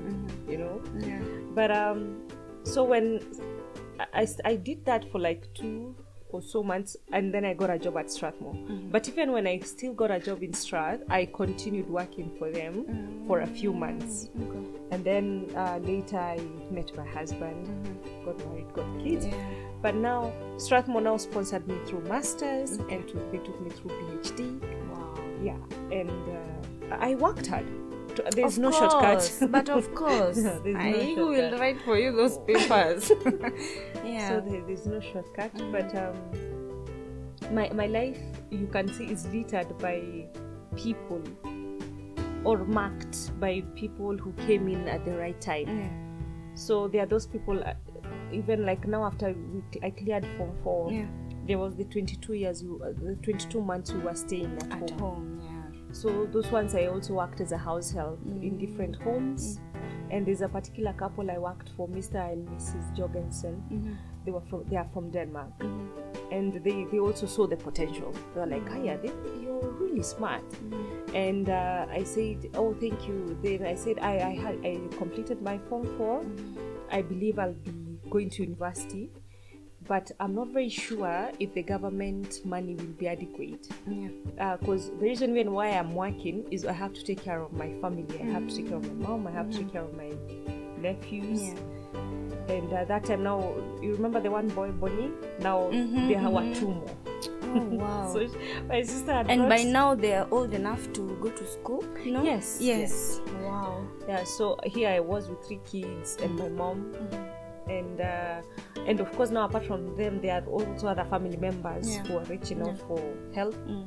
you 0.50 0.58
know. 0.58 0.80
Yeah. 0.98 1.20
But 1.54 1.70
um, 1.70 2.22
so 2.62 2.84
when 2.84 3.20
I, 4.12 4.26
I, 4.44 4.56
did 4.56 4.84
that 4.86 5.10
for 5.10 5.18
like 5.18 5.52
two 5.54 5.94
or 6.30 6.42
so 6.42 6.62
months, 6.62 6.96
and 7.12 7.32
then 7.32 7.44
I 7.44 7.54
got 7.54 7.70
a 7.70 7.78
job 7.78 7.96
at 7.96 8.10
Strathmore. 8.10 8.54
But 8.90 9.08
even 9.08 9.32
when 9.32 9.46
I 9.46 9.60
still 9.60 9.94
got 9.94 10.10
a 10.10 10.20
job 10.20 10.42
in 10.42 10.52
Strath, 10.52 11.00
I 11.08 11.26
continued 11.26 11.88
working 11.88 12.30
for 12.38 12.50
them 12.50 13.24
for 13.26 13.40
a 13.40 13.46
few 13.46 13.72
months, 13.72 14.28
Okay. 14.38 14.68
and 14.90 15.04
then 15.04 15.50
uh, 15.56 15.78
later 15.82 16.18
I 16.18 16.38
met 16.70 16.94
my 16.96 17.06
husband, 17.06 17.66
got 18.24 18.38
married, 18.46 18.72
got 18.74 18.86
kids. 19.02 19.26
Yeah. 19.26 19.34
But 19.80 19.94
now 19.94 20.32
Strathmore 20.58 21.00
now 21.00 21.16
sponsored 21.16 21.66
me 21.66 21.78
through 21.86 22.02
masters, 22.02 22.72
and 22.72 23.08
to, 23.08 23.14
they 23.32 23.38
took 23.38 23.60
me 23.60 23.70
through 23.70 23.90
PhD. 23.90 24.60
Wow. 24.90 25.14
Yeah, 25.42 25.56
and 25.90 26.10
uh, 26.10 26.96
I 27.00 27.14
worked 27.14 27.46
hard 27.46 27.66
but 28.24 28.34
there's 28.34 28.56
Of 28.56 28.62
no 28.62 28.70
course, 28.70 28.92
shortcut. 29.38 29.50
but 29.52 29.68
of 29.68 29.94
course, 30.02 30.36
no 30.38 30.60
I 30.76 31.14
who 31.14 31.26
will 31.28 31.58
write 31.58 31.80
for 31.82 31.98
you 31.98 32.12
those 32.12 32.38
papers? 32.38 33.10
yeah. 34.04 34.28
so 34.28 34.40
there, 34.40 34.62
there's 34.66 34.86
no 34.86 35.00
shortcut 35.00 35.52
but 35.72 35.94
um 35.94 36.16
my 37.52 37.70
my 37.72 37.86
life 37.86 38.18
you 38.50 38.66
can 38.66 38.88
see 38.92 39.06
is 39.06 39.26
littered 39.28 39.76
by 39.78 40.26
people 40.76 41.22
or 42.44 42.58
marked 42.64 43.38
by 43.40 43.62
people 43.74 44.16
who 44.16 44.32
came 44.46 44.68
in 44.68 44.86
at 44.88 45.04
the 45.04 45.12
right 45.12 45.40
time 45.40 45.66
yeah. 45.78 46.54
so 46.54 46.88
there 46.88 47.02
are 47.02 47.06
those 47.06 47.26
people 47.26 47.62
uh, 47.64 47.72
even 48.32 48.64
like 48.66 48.86
now 48.86 49.04
after 49.04 49.34
we, 49.52 49.62
i 49.82 49.90
cleared 49.90 50.26
form 50.36 50.52
4 50.62 50.92
Yeah. 50.92 51.06
there 51.46 51.58
was 51.58 51.74
the 51.76 51.84
22 51.84 52.34
years 52.34 52.62
you 52.62 52.80
uh, 52.84 52.92
the 53.02 53.16
22 53.22 53.60
months 53.62 53.92
we 53.92 54.00
were 54.00 54.14
staying 54.14 54.56
at, 54.70 54.82
At 54.82 54.90
home. 54.90 55.00
home, 55.00 55.40
yeah. 55.42 55.57
So 56.00 56.26
those 56.32 56.46
ones 56.52 56.74
i 56.74 56.86
also 56.86 57.14
worked 57.14 57.40
as 57.40 57.52
a 57.52 57.58
house 57.58 57.90
help 57.90 58.20
in 58.26 58.52
mm. 58.52 58.60
different 58.60 58.96
homes. 59.02 59.56
Mm. 59.56 59.62
And 60.10 60.26
there's 60.26 60.40
a 60.40 60.48
particular 60.48 60.92
couple 60.92 61.30
i 61.30 61.38
worked 61.38 61.70
for 61.76 61.88
mr 61.88 62.32
and 62.32 62.48
mrs 62.48 62.96
jorgensen. 62.96 63.62
Mm-hmm. 63.70 63.94
They 64.24 64.32
were 64.32 64.40
from 64.48 64.64
they 64.70 64.76
are 64.76 64.88
from 64.92 65.10
denmark. 65.10 65.58
Mm-hmm. 65.58 66.32
And 66.32 66.64
they 66.64 66.84
they 66.90 66.98
also 66.98 67.26
saw 67.26 67.46
the 67.46 67.56
potential. 67.56 68.12
They 68.34 68.40
were 68.40 68.46
like 68.46 68.70
oh 68.70 68.82
yeah 68.82 68.96
they, 68.96 69.12
you're 69.42 69.70
really 69.80 70.02
smart. 70.02 70.48
Mm-hmm. 70.50 71.16
And 71.16 71.50
uh, 71.50 71.86
i 71.90 72.04
said 72.04 72.48
oh 72.54 72.74
thank 72.74 73.08
you. 73.08 73.36
Then 73.42 73.66
i 73.66 73.74
said 73.74 73.98
i 73.98 74.14
i 74.18 74.34
had 74.44 74.56
i 74.64 74.80
completed 74.96 75.42
my 75.42 75.58
form 75.68 75.86
4 75.98 76.24
i 76.90 77.02
believe 77.02 77.38
i'll 77.38 77.52
be 77.52 77.72
going 78.08 78.30
to 78.30 78.42
university 78.42 79.10
but 79.88 80.10
i'm 80.20 80.34
not 80.34 80.48
very 80.48 80.68
sure 80.68 81.30
if 81.40 81.52
the 81.54 81.62
government 81.62 82.44
money 82.44 82.74
will 82.74 82.94
be 83.02 83.08
adequate 83.08 83.68
Yeah. 83.88 84.56
because 84.60 84.90
the 84.90 84.96
reason 84.96 85.32
when 85.34 85.52
why 85.52 85.68
I'm 85.70 85.94
working 85.94 86.44
is 86.50 86.64
I 86.64 86.72
have 86.72 86.92
to 86.94 87.02
take 87.04 87.22
care 87.24 87.40
of 87.40 87.52
my 87.52 87.72
family. 87.80 88.06
I 88.20 88.24
have 88.36 88.46
to 88.48 88.54
take 88.56 88.68
care 88.68 88.76
of 88.76 88.86
my 88.86 89.08
mom. 89.08 89.26
I 89.26 89.30
have 89.32 89.50
to 89.50 89.58
take 89.58 89.72
care 89.72 89.82
of 89.82 89.94
my 89.96 90.10
nephews. 90.80 91.42
Yeah. 91.48 92.54
And 92.54 92.72
uh, 92.72 92.84
that 92.84 93.04
time 93.04 93.22
now, 93.24 93.40
you 93.82 93.92
remember 93.94 94.20
the 94.20 94.30
one 94.30 94.48
boy 94.48 94.70
Bonnie? 94.72 95.10
Now 95.40 95.70
Mhm, 95.72 96.08
there 96.08 96.30
were 96.30 96.42
mhm. 96.42 96.54
two 96.58 96.68
more. 96.68 96.94
Oh 97.42 97.68
wow. 97.82 98.06
So 98.12 98.18
my 98.68 98.82
sister 98.82 99.12
and 99.12 99.26
brought- 99.40 99.48
by 99.48 99.62
now 99.64 99.94
they 99.94 100.14
are 100.14 100.28
old 100.30 100.52
enough 100.54 100.82
to 100.94 101.02
go 101.20 101.30
to 101.30 101.44
school, 101.46 101.82
no? 102.04 102.22
Yes, 102.22 102.58
Yes. 102.60 103.20
Wow. 103.42 103.82
yeah. 104.08 104.24
So 104.24 104.56
here 104.64 104.90
I 104.90 105.00
was 105.00 105.28
with 105.28 105.40
three 105.46 105.60
kids 105.64 106.16
and 106.22 106.36
my 106.38 106.48
mom. 106.48 106.92
And 107.68 108.00
uh, 108.00 108.40
and 108.86 109.00
of 109.00 109.10
course 109.12 109.30
now 109.30 109.44
apart 109.44 109.66
from 109.66 109.94
them 109.96 110.20
there 110.22 110.40
are 110.40 110.46
also 110.46 110.88
other 110.88 111.04
family 111.04 111.36
members 111.36 111.88
Yeah. 111.94 112.02
who 112.04 112.16
are 112.18 112.24
reaching 112.24 112.62
out 112.62 112.78
for 112.78 113.00
help. 113.34 113.54
Mm. 113.66 113.86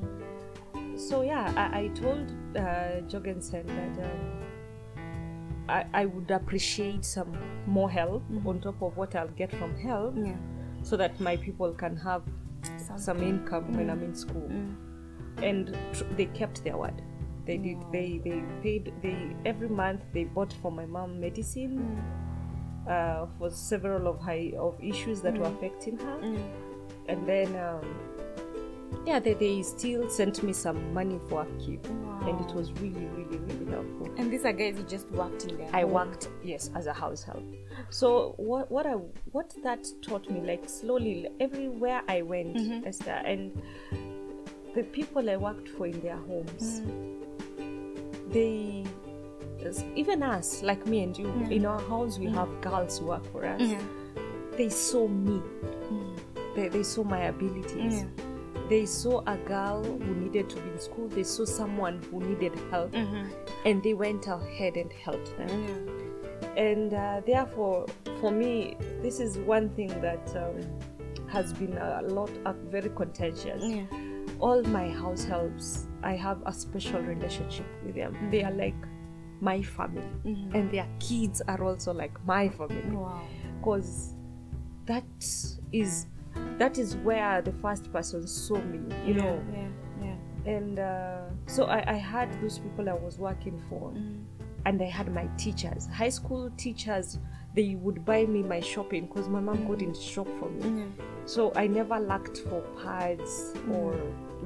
so 1.00 1.22
yeah 1.24 1.52
i, 1.58 1.82
I 1.84 1.88
told 1.90 2.26
uh, 2.56 3.02
jorgensen 3.12 3.66
that 3.68 3.96
um, 4.06 4.22
I, 5.70 5.86
I 6.02 6.06
would 6.06 6.30
appreciate 6.30 7.04
some 7.06 7.32
more 7.66 7.90
help 7.90 8.24
on 8.46 8.60
top 8.60 8.82
of 8.82 8.96
what 8.98 9.16
i'll 9.16 9.36
get 9.42 9.52
from 9.56 9.76
help 9.78 10.14
Yeah. 10.18 10.36
so 10.84 10.96
that 10.98 11.20
my 11.20 11.36
people 11.38 11.72
can 11.74 11.96
have 11.98 12.22
some 12.98 13.22
income 13.24 13.72
when 13.74 13.90
i'm 13.90 14.04
in 14.04 14.14
school. 14.16 14.50
And 15.42 15.76
tr- 15.94 16.04
they 16.18 16.26
kept 16.26 16.64
their 16.64 16.78
word. 16.78 17.02
They 17.48 17.58
did. 17.58 17.78
They 17.92 18.20
they 18.24 18.44
paid 18.62 18.94
they 19.02 19.18
every 19.46 19.70
month 19.70 20.02
they 20.14 20.26
bought 20.26 20.54
for 20.62 20.72
my 20.72 20.86
mom 20.86 21.20
medicine 21.20 21.76
uh, 22.88 23.26
for 23.38 23.50
several 23.50 24.08
of 24.08 24.20
her 24.22 24.58
of 24.58 24.76
issues 24.82 25.22
that 25.22 25.38
were 25.38 25.48
affecting 25.48 25.98
her. 25.98 26.20
And 27.08 27.28
then 27.28 27.56
um, 27.56 27.86
yeah 29.06 29.20
they, 29.20 29.34
they 29.34 29.64
still 29.64 30.10
sent 30.10 30.44
me 30.44 30.54
some 30.54 30.94
money 30.94 31.20
for 31.28 31.42
a 31.42 31.44
upkeep 31.44 31.84
and 32.28 32.40
it 32.42 32.54
was 32.54 32.72
really 32.74 33.06
really 33.16 33.38
really 33.38 33.72
helpful. 33.72 34.10
And 34.18 34.32
these 34.32 34.46
are 34.46 34.54
guys 34.54 34.78
who 34.78 34.84
just 34.84 35.10
worked 35.12 35.46
in 35.46 35.58
there. 35.58 35.70
i 35.74 35.84
worked 35.84 36.30
yes 36.44 36.70
as 36.76 36.86
a 36.88 36.94
house 36.94 37.24
help. 37.24 37.44
So 37.90 38.36
what 38.38 38.70
what 38.72 38.86
i 38.86 38.92
what 39.32 39.54
that 39.64 39.88
taught 40.02 40.30
me 40.30 40.42
like 40.42 40.70
slowly 40.70 41.28
everywhere 41.40 42.02
i 42.08 42.22
went 42.22 42.86
esther 42.86 43.12
and 43.26 43.62
the 44.76 44.84
people 44.84 45.30
i 45.30 45.36
worked 45.38 45.68
for 45.70 45.88
in 45.88 46.00
their 46.02 46.18
homes 46.18 46.82
they 48.30 48.86
even 49.96 50.24
us 50.24 50.62
like 50.64 50.86
me 50.88 51.04
and 51.04 51.18
you 51.18 51.28
in 51.50 51.66
our 51.66 51.82
house 51.82 52.18
we 52.20 52.28
have 52.28 52.50
girls 52.62 53.00
who 53.00 53.06
work 53.08 53.26
for 53.32 53.46
us. 53.46 53.62
Yeah. 53.62 53.82
they 54.58 54.70
saw 54.70 55.08
me. 55.08 55.42
They, 56.56 56.68
they 56.68 56.84
saw 56.84 57.04
my 57.04 57.20
abilities. 57.26 58.02
Yeah. 58.02 58.06
they 58.70 58.86
saw 58.86 59.22
a 59.26 59.38
girl 59.38 59.84
who 59.84 60.16
needed 60.16 60.50
to 60.50 60.56
be 60.62 60.70
in 60.70 60.80
school. 60.80 61.08
They 61.08 61.24
saw 61.24 61.46
someone 61.46 62.02
who 62.12 62.20
needed 62.22 62.54
help. 62.72 62.94
And 63.66 63.82
they 63.84 63.94
went 63.94 64.28
ahead 64.28 64.76
and 64.76 64.92
helped 64.92 65.38
them. 65.38 65.50
And 66.58 66.94
uh, 66.94 67.22
therefore 67.26 67.86
for 68.20 68.32
me 68.32 68.76
this 69.02 69.20
is 69.20 69.38
one 69.38 69.70
thing 69.70 69.90
that 70.02 70.36
um, 70.36 70.60
has 71.28 71.54
been 71.54 71.78
a 71.78 72.02
lot 72.04 72.30
uh, 72.46 72.54
very 72.70 72.90
contentious. 72.90 73.64
Yeah. 73.64 73.86
all 74.40 74.62
my 74.64 74.90
house 74.90 75.24
helps 75.24 75.88
i 76.04 76.14
have 76.14 76.40
a 76.46 76.54
special 76.54 77.00
relationship 77.02 77.66
with 77.86 77.96
them. 77.96 78.12
They 78.32 78.44
are 78.44 78.52
like 78.52 78.76
my 79.42 79.62
family. 79.62 80.04
Mm-hmm. 80.26 80.56
And 80.56 80.72
their 80.72 80.88
kids 81.00 81.42
are 81.48 81.64
also 81.64 81.94
like 81.94 82.14
my 82.26 82.50
family. 82.50 82.96
Wow. 82.96 83.22
because 83.58 84.14
that 84.86 85.04
is 85.72 86.08
that 86.58 86.78
is 86.78 86.96
where 86.98 87.42
the 87.42 87.52
first 87.54 87.92
person 87.92 88.26
saw 88.26 88.58
me 88.62 88.80
you 89.06 89.14
know? 89.14 89.44
Yeah. 89.54 89.68
Yeah. 90.02 90.54
and 90.54 90.80
uh, 90.80 91.22
so 91.46 91.66
I, 91.66 91.84
I 91.88 91.98
had 91.98 92.42
those 92.42 92.58
people 92.60 92.90
i 92.90 92.94
was 92.94 93.20
working 93.20 93.62
for. 93.70 93.92
Mm-hmm. 93.92 94.24
And 94.66 94.80
i 94.82 94.86
had 94.86 95.12
my 95.14 95.28
teachers. 95.38 95.88
High 95.88 96.10
school 96.10 96.52
teachers 96.58 97.18
they 97.54 97.76
would 97.76 98.06
buy 98.06 98.26
me 98.26 98.42
my 98.44 98.62
shopping 98.62 99.08
because 99.08 99.28
my 99.28 99.42
mom 99.42 99.58
mm-hmm. 99.58 99.68
couldn't 99.68 99.98
shop 99.98 100.28
for 100.40 100.50
me. 100.50 100.86
So 101.26 101.52
i 101.56 101.68
never 101.68 102.00
lacked 102.00 102.40
for 102.50 102.62
pads 102.84 103.54
or 103.72 103.96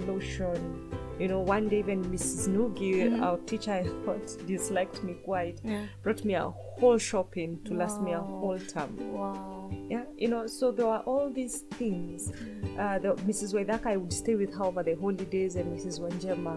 lotion. 0.08 0.92
You 1.20 1.30
know 1.30 1.40
one 1.40 1.70
day 1.70 1.80
even 1.80 2.04
mrs 2.06 2.50
noogie 2.50 3.22
our 3.22 3.38
teacher 3.46 3.72
i 3.82 3.84
thought 4.04 4.28
disliked 4.48 5.02
me 5.02 5.14
quite 5.24 5.62
Yeah. 5.64 5.86
brought 6.04 6.26
me 6.26 6.34
a 6.34 6.50
whole 6.50 6.98
shopping 6.98 7.60
to 7.64 7.74
last 7.74 8.02
me 8.02 8.12
a 8.12 8.20
whole 8.20 8.60
term. 8.60 8.98
Wow. 9.14 9.72
yeah 9.90 10.04
you 10.18 10.28
know 10.28 10.46
so 10.48 10.72
there 10.74 10.88
were 10.88 11.00
all 11.06 11.30
these 11.32 11.60
things. 11.80 12.32
Uh, 12.78 13.00
the, 13.00 13.14
mrs 13.26 13.54
waidaka 13.54 13.86
i 13.86 13.96
would 13.96 14.12
stay 14.12 14.36
with 14.36 14.54
her 14.56 14.66
over 14.66 14.84
the 14.84 14.96
holidays 14.96 15.56
and 15.56 15.74
mrs 15.74 16.02
wanjema. 16.02 16.54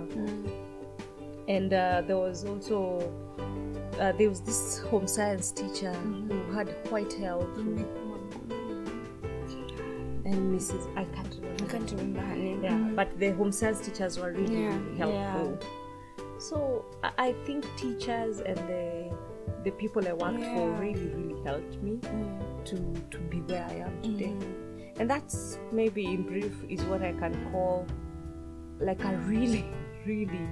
And 1.48 1.72
uh, 1.72 2.02
there 2.06 2.16
was 2.18 2.44
also 2.44 2.98
uh, 4.00 4.10
there 4.18 4.28
was 4.28 4.40
this 4.40 4.80
home 4.90 5.06
science 5.06 5.52
teacher 5.52 5.92
who 5.92 6.52
had 6.52 6.68
white 6.90 7.12
hair 7.12 7.34
also. 7.34 7.60
and 10.24 10.54
mrs 10.54 10.84
i 10.96 11.04
can't 11.04 11.34
remember 11.36 11.47
I 11.60 11.64
can't 11.66 11.90
remember 11.90 12.20
her 12.20 12.36
name. 12.36 12.62
yeah 12.62 12.78
but 12.94 13.18
the 13.18 13.30
home 13.32 13.52
science 13.52 13.80
teachers 13.80 14.18
were 14.18 14.32
really, 14.32 14.62
Yeah, 14.62 14.78
really 14.78 14.96
helpful 14.96 15.58
so 16.38 16.84
I, 17.02 17.32
think 17.46 17.64
teachers 17.76 18.40
and 18.40 18.56
the 18.68 19.10
the 19.64 19.70
people 19.72 20.06
i 20.06 20.12
worked 20.12 20.44
for 20.54 20.70
really 20.80 21.06
really 21.08 21.42
helped 21.44 21.82
me 21.82 21.98
to 22.64 22.76
to 23.10 23.18
be 23.30 23.38
where 23.42 23.64
i 23.64 23.74
am 23.86 24.00
today 24.02 24.26
Mm-hmm. 24.38 25.00
and 25.00 25.10
that's 25.10 25.58
maybe 25.72 26.04
in 26.06 26.22
brief 26.22 26.54
is 26.68 26.80
what 26.84 27.02
i 27.02 27.12
can 27.12 27.34
call 27.50 27.86
like 28.78 29.02
a 29.04 29.16
really 29.26 29.64
really 30.06 30.46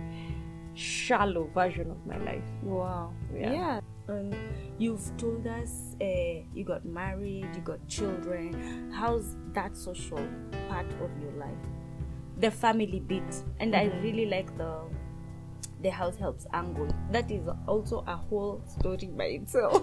shallow 0.74 1.48
version 1.54 1.90
of 1.90 2.04
my 2.04 2.18
life 2.18 2.42
Wow. 2.62 3.12
Yeah. 3.34 3.52
Yeah. 3.52 3.80
Um, 4.08 4.32
you've 4.78 5.16
told 5.16 5.46
us 5.46 5.96
uh, 6.00 6.42
you 6.54 6.64
got 6.64 6.84
married, 6.84 7.48
you 7.54 7.60
got 7.62 7.86
children. 7.88 8.90
How's 8.92 9.36
that 9.52 9.76
social 9.76 10.24
part 10.68 10.86
of 11.00 11.10
your 11.20 11.32
life? 11.32 11.54
The 12.38 12.50
family 12.50 13.00
bit, 13.00 13.42
and 13.58 13.74
I 13.74 13.84
really 14.02 14.26
like 14.26 14.56
the 14.58 14.82
the 15.82 15.90
house 15.90 16.16
helps 16.16 16.46
angle. 16.52 16.88
That 17.10 17.30
is 17.30 17.48
also 17.66 18.04
a 18.06 18.16
whole 18.16 18.62
story 18.78 19.08
by 19.16 19.24
itself. 19.24 19.82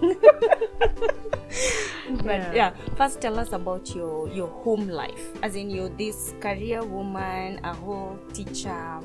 but 2.22 2.54
yeah, 2.54 2.74
first 2.96 3.20
tell 3.20 3.38
us 3.38 3.52
about 3.52 3.94
your 3.94 4.28
your 4.28 4.48
home 4.48 4.88
life. 4.88 5.32
As 5.42 5.56
in, 5.56 5.70
you're 5.70 5.90
this 5.90 6.34
career 6.40 6.82
woman, 6.84 7.60
a 7.64 7.74
whole 7.74 8.18
teacher, 8.32 9.00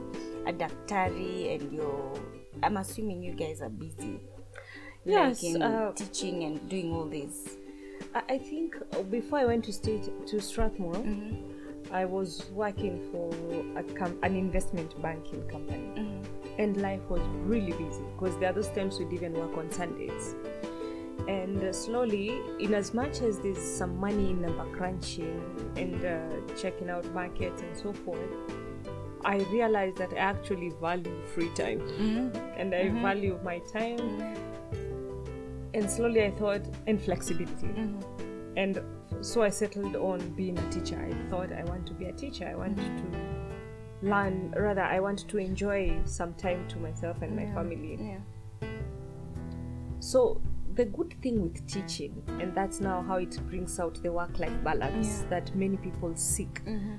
a 0.45 0.53
daktari, 0.53 1.55
and 1.55 1.73
you're. 1.73 2.13
I'm 2.61 2.77
assuming 2.77 3.23
you 3.23 3.33
guys 3.33 3.61
are 3.61 3.69
busy. 3.69 4.19
Yes, 5.05 5.43
like 5.43 5.55
in 5.55 5.61
uh, 5.61 5.91
teaching 5.93 6.43
and 6.43 6.69
doing 6.69 6.93
all 6.93 7.05
this. 7.05 7.55
I, 8.13 8.37
think 8.37 8.75
uh, 8.97 9.03
before 9.03 9.39
I 9.39 9.45
went 9.45 9.65
to 9.65 9.73
state 9.73 10.09
to 10.27 10.39
Strathmore, 10.41 10.93
Mm-hmm. 10.95 11.55
I 11.91 12.05
was 12.05 12.45
working 12.51 12.99
for 13.11 13.31
a 13.79 13.83
com- 13.83 14.19
an 14.21 14.35
investment 14.35 14.99
banking 15.01 15.41
company, 15.47 15.89
Mm-hmm. 15.95 16.59
and 16.61 16.77
life 16.81 17.01
was 17.09 17.21
really 17.45 17.71
busy 17.71 18.03
because 18.15 18.37
there 18.39 18.49
are 18.51 18.53
those 18.53 18.69
times 18.69 18.99
we'd 18.99 19.11
even 19.13 19.33
work 19.33 19.57
on 19.57 19.71
Sundays. 19.71 20.35
And 21.27 21.63
uh, 21.63 21.73
slowly, 21.73 22.39
in 22.59 22.73
as 22.73 22.93
much 22.93 23.21
as 23.21 23.39
there's 23.39 23.61
some 23.61 23.97
money 23.99 24.29
in 24.31 24.41
number 24.41 24.65
crunching 24.75 25.41
and 25.77 26.03
uh, 26.05 26.55
checking 26.55 26.89
out 26.89 27.05
markets 27.13 27.61
and 27.61 27.75
so 27.75 27.91
forth, 27.93 28.19
I 29.25 29.37
realized 29.51 29.97
that 29.97 30.13
I 30.13 30.17
actually 30.17 30.71
value 30.81 31.21
free 31.33 31.49
time 31.55 31.81
and 32.55 32.73
I 32.73 32.89
value 33.01 33.37
my 33.43 33.59
time. 33.59 34.35
And 35.73 35.89
slowly 35.89 36.23
I 36.23 36.31
thought, 36.31 36.61
and 36.87 37.01
flexibility. 37.01 37.67
Mm-hmm. 37.67 38.57
And 38.57 38.81
so 39.21 39.43
I 39.43 39.49
settled 39.49 39.95
on 39.95 40.19
being 40.31 40.57
a 40.57 40.69
teacher. 40.71 40.99
I 40.99 41.29
thought 41.29 41.51
I 41.51 41.63
want 41.63 41.85
to 41.87 41.93
be 41.93 42.05
a 42.05 42.11
teacher. 42.11 42.47
I 42.47 42.55
want 42.55 42.77
mm-hmm. 42.77 43.11
to 43.11 44.09
learn, 44.09 44.53
rather, 44.57 44.81
I 44.81 44.99
want 44.99 45.27
to 45.27 45.37
enjoy 45.37 45.99
some 46.05 46.33
time 46.33 46.67
to 46.69 46.79
myself 46.79 47.21
and 47.21 47.35
my 47.35 47.45
family. 47.53 47.97
Yeah. 47.99 48.67
So 49.99 50.41
the 50.75 50.85
good 50.85 51.13
thing 51.21 51.41
with 51.41 51.67
teaching, 51.67 52.23
and 52.39 52.55
that's 52.55 52.79
now 52.79 53.01
how 53.01 53.17
it 53.17 53.37
brings 53.49 53.79
out 53.79 54.01
the 54.01 54.11
work-life 54.11 54.63
balance 54.63 55.25
that 55.29 55.53
many 55.55 55.77
people 55.77 56.15
seek, 56.15 56.63
mm-hmm. 56.65 56.95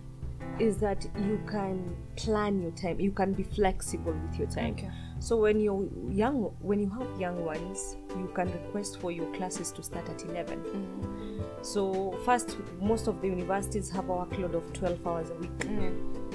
is 0.61 0.77
that 0.79 1.07
you 1.19 1.41
can 1.51 1.97
plan 2.17 2.61
your 2.61 2.73
time. 2.73 3.01
You 3.01 3.13
can 3.13 3.33
be 3.33 3.43
flexible 3.43 4.13
with 4.13 4.39
your 4.39 4.49
time. 4.49 4.75
Okay. 4.75 4.91
So 5.21 5.37
when 5.37 5.61
you're 5.61 5.87
young, 6.11 6.55
when 6.61 6.81
you 6.81 6.89
have 6.91 7.21
young 7.21 7.45
ones, 7.45 7.97
you 8.17 8.31
can 8.35 8.51
request 8.51 8.99
for 9.01 9.13
your 9.13 9.33
classes 9.35 9.71
to 9.73 9.83
start 9.83 10.09
at 10.09 10.25
11. 10.25 10.59
Mm-hmm. 10.59 11.43
So 11.63 12.19
first, 12.25 12.57
most 12.81 13.07
of 13.07 13.21
the 13.21 13.29
universities 13.29 13.91
have 13.91 14.09
a 14.09 14.13
workload 14.13 14.55
of 14.55 14.73
12 14.73 15.07
hours 15.07 15.31
a 15.31 15.35
week. 15.35 15.51
Yeah. 15.65 15.91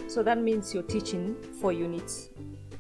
So 0.08 0.22
that 0.22 0.38
means 0.38 0.72
you're 0.72 0.84
teaching 0.84 1.36
four 1.60 1.74
units 1.74 2.30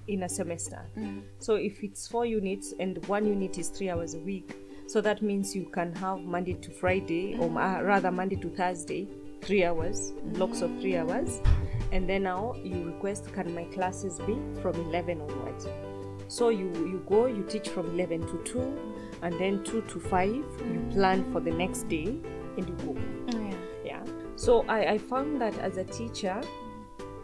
in 0.08 0.24
a 0.24 0.30
semester. 0.30 0.86
Mm-hmm. 0.96 1.22
So 1.40 1.56
if 1.56 1.84
it's 1.84 2.08
four 2.08 2.28
units 2.28 2.76
and 2.80 3.04
one 3.08 3.26
unit 3.26 3.58
is 3.58 3.70
three 3.70 3.90
hours 3.90 4.14
a 4.14 4.20
week, 4.20 4.56
so 4.88 5.02
that 5.02 5.24
means 5.24 5.56
you 5.56 5.66
can 5.66 5.92
have 5.96 6.20
Monday 6.20 6.54
to 6.54 6.70
Friday, 6.70 7.36
or 7.40 7.50
uh, 7.60 7.82
rather 7.82 8.12
Monday 8.12 8.36
to 8.36 8.50
Thursday, 8.50 9.08
three 9.42 9.66
hours, 9.66 10.12
blocks 10.34 10.62
of 10.62 10.70
three 10.80 10.98
hours. 10.98 11.42
And 11.92 12.08
then 12.08 12.24
now 12.24 12.54
you 12.64 12.84
request, 12.84 13.34
can 13.34 13.54
my 13.56 13.64
classes 13.66 14.20
be 14.20 14.38
from 14.62 14.76
11 14.76 15.22
onwards? 15.22 15.68
So 16.28 16.50
you, 16.50 16.72
you 16.76 17.04
go, 17.08 17.28
you 17.28 17.44
teach 17.44 17.70
from 17.70 17.88
11 17.92 18.22
to 18.22 18.38
2, 18.44 18.78
and 19.22 19.40
then 19.40 19.64
2 19.64 19.82
to 19.82 20.00
5, 20.00 20.28
you 20.30 20.44
mm. 20.44 20.94
plan 20.94 21.32
for 21.32 21.40
the 21.40 21.52
next 21.52 21.88
day, 21.88 22.18
and 22.58 22.68
you 22.68 22.76
go 22.86 22.98
Yeah. 23.38 23.54
yeah. 23.84 24.04
So 24.36 24.66
I, 24.68 24.94
I 24.94 24.98
found 24.98 25.42
that 25.42 25.58
as 25.60 25.78
a 25.78 25.84
teacher 25.84 26.42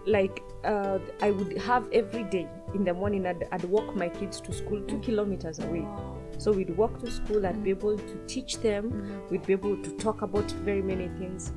like 0.06 0.44
uh, 0.64 1.00
i 1.22 1.30
would 1.30 1.58
have 1.60 1.88
every 1.92 2.24
day 2.24 2.48
in 2.74 2.84
the 2.84 2.94
morning 2.94 3.26
I'd, 3.26 3.48
I'd 3.52 3.64
walk 3.66 3.96
my 3.96 4.10
kids 4.10 4.42
to 4.42 4.54
school 4.54 4.82
two 4.88 4.96
mm. 4.96 5.04
kilometers 5.04 5.60
away. 5.60 5.86
Oh. 5.86 6.18
So 6.38 6.52
we'd 6.52 6.76
walk 6.76 7.00
to 7.00 7.12
school 7.12 7.46
i'd 7.46 7.64
be 7.64 7.72
mm. 7.72 7.78
able 7.78 7.98
to 7.98 8.26
teach 8.28 8.58
them 8.58 9.22
we'd 9.30 9.46
be 9.46 9.54
able 9.54 9.78
to 9.78 9.92
talk 9.98 10.22
about 10.24 10.50
very 10.52 10.82
many 10.82 11.08
things 11.20 11.54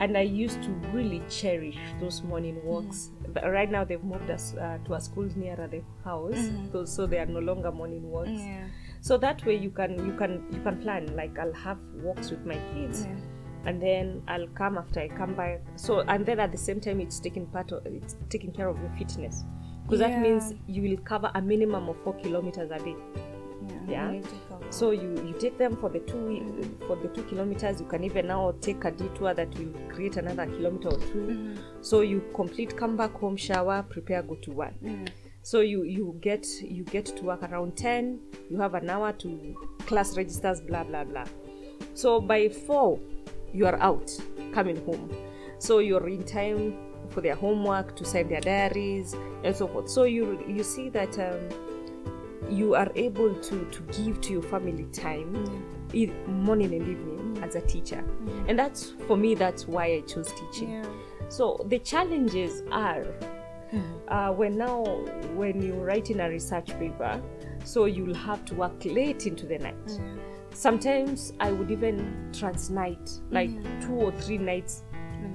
and 0.00 0.16
i 0.16 0.20
used 0.20 0.62
to 0.62 0.70
really 0.92 1.22
cherish 1.28 1.78
those 2.00 2.22
morning 2.22 2.60
walks. 2.64 3.10
But 3.32 3.44
right 3.50 3.70
now 3.70 3.84
they've 3.84 4.02
moved 4.02 4.28
us 4.30 4.54
uh, 4.54 4.78
to 4.84 4.94
a 4.94 5.00
school 5.00 5.28
nearer 5.36 5.66
the 5.66 5.82
house 6.04 6.50
so, 6.70 6.84
so 6.84 7.06
they 7.06 7.18
are 7.18 7.26
no 7.26 7.38
longer 7.40 7.72
morning 7.72 8.10
walks. 8.10 8.30
Yeah. 8.30 8.66
so 9.00 9.16
that 9.18 9.44
way 9.46 9.56
you 9.56 9.70
can 9.70 10.04
you 10.06 10.12
can 10.14 10.44
you 10.52 10.60
can 10.60 10.80
plan 10.82 11.14
like 11.16 11.38
i'll 11.38 11.52
have 11.52 11.78
walks 12.02 12.30
with 12.30 12.44
my 12.44 12.58
kids 12.74 13.06
and 13.64 13.80
then 13.80 14.22
i'll 14.28 14.48
come 14.48 14.76
after 14.76 15.00
i 15.00 15.08
come 15.08 15.34
back. 15.34 15.60
So 15.76 16.00
and 16.00 16.26
then 16.26 16.40
at 16.40 16.52
the 16.52 16.58
same 16.58 16.80
time 16.80 17.00
it's 17.00 17.20
taking 17.20 17.46
part 17.46 17.72
of 17.72 17.86
it's 17.86 18.16
taking 18.28 18.52
care 18.52 18.68
of 18.68 18.78
your 18.80 18.90
fitness. 18.98 19.44
Because 19.84 19.98
that 20.00 20.20
means 20.20 20.54
you 20.68 20.82
will 20.82 20.96
cover 20.98 21.30
a 21.34 21.42
minimum 21.42 21.88
of 21.88 21.96
four 22.04 22.14
kilometers 22.14 22.70
a 22.70 22.78
day 22.78 22.96
Yeah. 23.88 24.06
you 24.06 24.12
need 24.12 24.24
to 24.24 24.34
cover. 24.48 24.66
so 24.70 24.90
you 24.90 25.22
you 25.26 25.34
take 25.38 25.58
them 25.58 25.76
for 25.76 25.88
the 25.88 26.00
two 26.00 26.78
for 26.86 26.96
the 26.96 27.08
two 27.08 27.22
kilometers. 27.24 27.80
You 27.80 27.86
can 27.86 28.04
even 28.04 28.26
now 28.28 28.54
take 28.60 28.84
a 28.84 28.90
detour 28.90 29.34
that 29.34 29.56
will 29.58 29.72
create 29.90 30.16
another 30.16 30.46
kilometer 30.46 30.88
or 30.88 30.98
2 30.98 31.56
so 31.80 32.00
you 32.00 32.22
complete 32.34 32.76
come 32.76 32.96
back 32.96 33.12
home 33.12 33.36
shower 33.36 33.82
prepare 33.88 34.22
go 34.22 34.34
to 34.36 34.50
work. 34.52 34.74
So 35.42 35.60
you 35.60 35.82
you 35.84 36.16
get 36.20 36.46
you 36.62 36.84
get 36.84 37.06
to 37.06 37.24
work 37.24 37.42
around 37.42 37.76
10 37.76 38.20
you 38.50 38.58
have 38.60 38.74
an 38.74 38.88
hour 38.90 39.12
to 39.12 39.56
class 39.86 40.16
registers 40.16 40.60
blah 40.60 40.84
blah 40.84 41.04
blah. 41.04 41.24
So 41.94 42.20
by 42.20 42.48
4 42.48 42.98
you 43.52 43.66
are 43.66 43.78
out 43.80 44.10
coming 44.52 44.82
home. 44.84 45.10
So 45.58 45.78
you're 45.78 46.08
in 46.08 46.24
time 46.24 46.76
for 47.10 47.20
their 47.20 47.34
homework 47.34 47.94
to 47.96 48.04
sign 48.04 48.28
their 48.28 48.40
diaries 48.40 49.14
and 49.44 49.54
so 49.54 49.66
forth. 49.68 49.88
So 49.88 50.04
you 50.04 50.42
you 50.48 50.62
see 50.62 50.88
that 50.90 51.18
um, 51.18 51.40
you 52.52 52.74
are 52.74 52.90
able 52.94 53.34
to 53.34 53.64
to 53.70 53.80
give 53.92 54.20
to 54.20 54.32
your 54.32 54.42
family 54.42 54.84
time 54.92 55.30
e- 55.92 56.12
morning 56.26 56.74
and 56.74 56.88
evening 56.88 57.42
as 57.42 57.54
a 57.54 57.60
teacher. 57.62 58.04
And 58.48 58.58
that's 58.58 58.92
for 59.06 59.16
me 59.16 59.34
that's 59.34 59.66
why 59.66 59.86
i 59.86 60.00
chose 60.00 60.32
teaching. 60.32 60.72
Yeah. 60.72 60.86
so 61.28 61.64
the 61.68 61.78
challenges 61.78 62.62
are 62.70 63.06
uh, 64.08 64.30
when 64.32 64.58
now 64.58 64.84
when 65.34 65.62
you're 65.62 65.84
writing 65.84 66.20
a 66.20 66.28
research 66.28 66.68
paper 66.78 67.20
so 67.64 67.86
you'll 67.86 68.14
have 68.14 68.44
to 68.44 68.54
work 68.54 68.84
late 68.84 69.26
into 69.26 69.46
the 69.46 69.58
night. 69.58 70.00
Sometimes 70.54 71.32
i 71.40 71.50
would 71.50 71.70
even 71.70 72.28
transnight 72.32 73.20
like 73.30 73.50
two 73.80 73.94
or 73.94 74.12
three 74.12 74.38
nights 74.38 74.82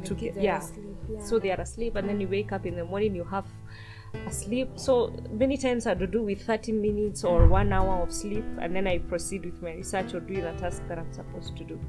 to 0.04 0.14
get 0.14 0.36
yeah. 0.36 0.60
asleep, 0.60 0.86
yeah. 1.10 1.24
so 1.24 1.40
they 1.40 1.52
are 1.52 1.62
asleep 1.62 1.96
and 1.96 2.08
then 2.08 2.20
you 2.22 2.28
wake 2.28 2.52
up 2.52 2.66
in 2.66 2.76
the 2.76 2.86
morning 2.86 3.16
you 3.16 3.24
have 3.24 3.46
a 4.14 4.32
sleep 4.32 4.70
so 4.76 5.14
many 5.32 5.58
times 5.58 5.86
i 5.88 5.94
do 5.94 6.08
do 6.08 6.24
with 6.24 6.42
30 6.42 6.72
minutes 6.72 7.24
or 7.24 7.48
one 7.48 7.72
hour 7.74 8.02
of 8.04 8.12
sleep 8.12 8.46
and 8.62 8.76
then 8.76 8.88
i 8.88 8.98
proceed 8.98 9.46
with 9.46 9.62
my 9.62 9.74
research 9.74 10.14
or 10.14 10.20
doing 10.20 10.44
a 10.44 10.58
task 10.58 10.82
that 10.88 10.98
i'm 10.98 11.12
supposed 11.14 11.56
to 11.58 11.64
do 11.64 11.80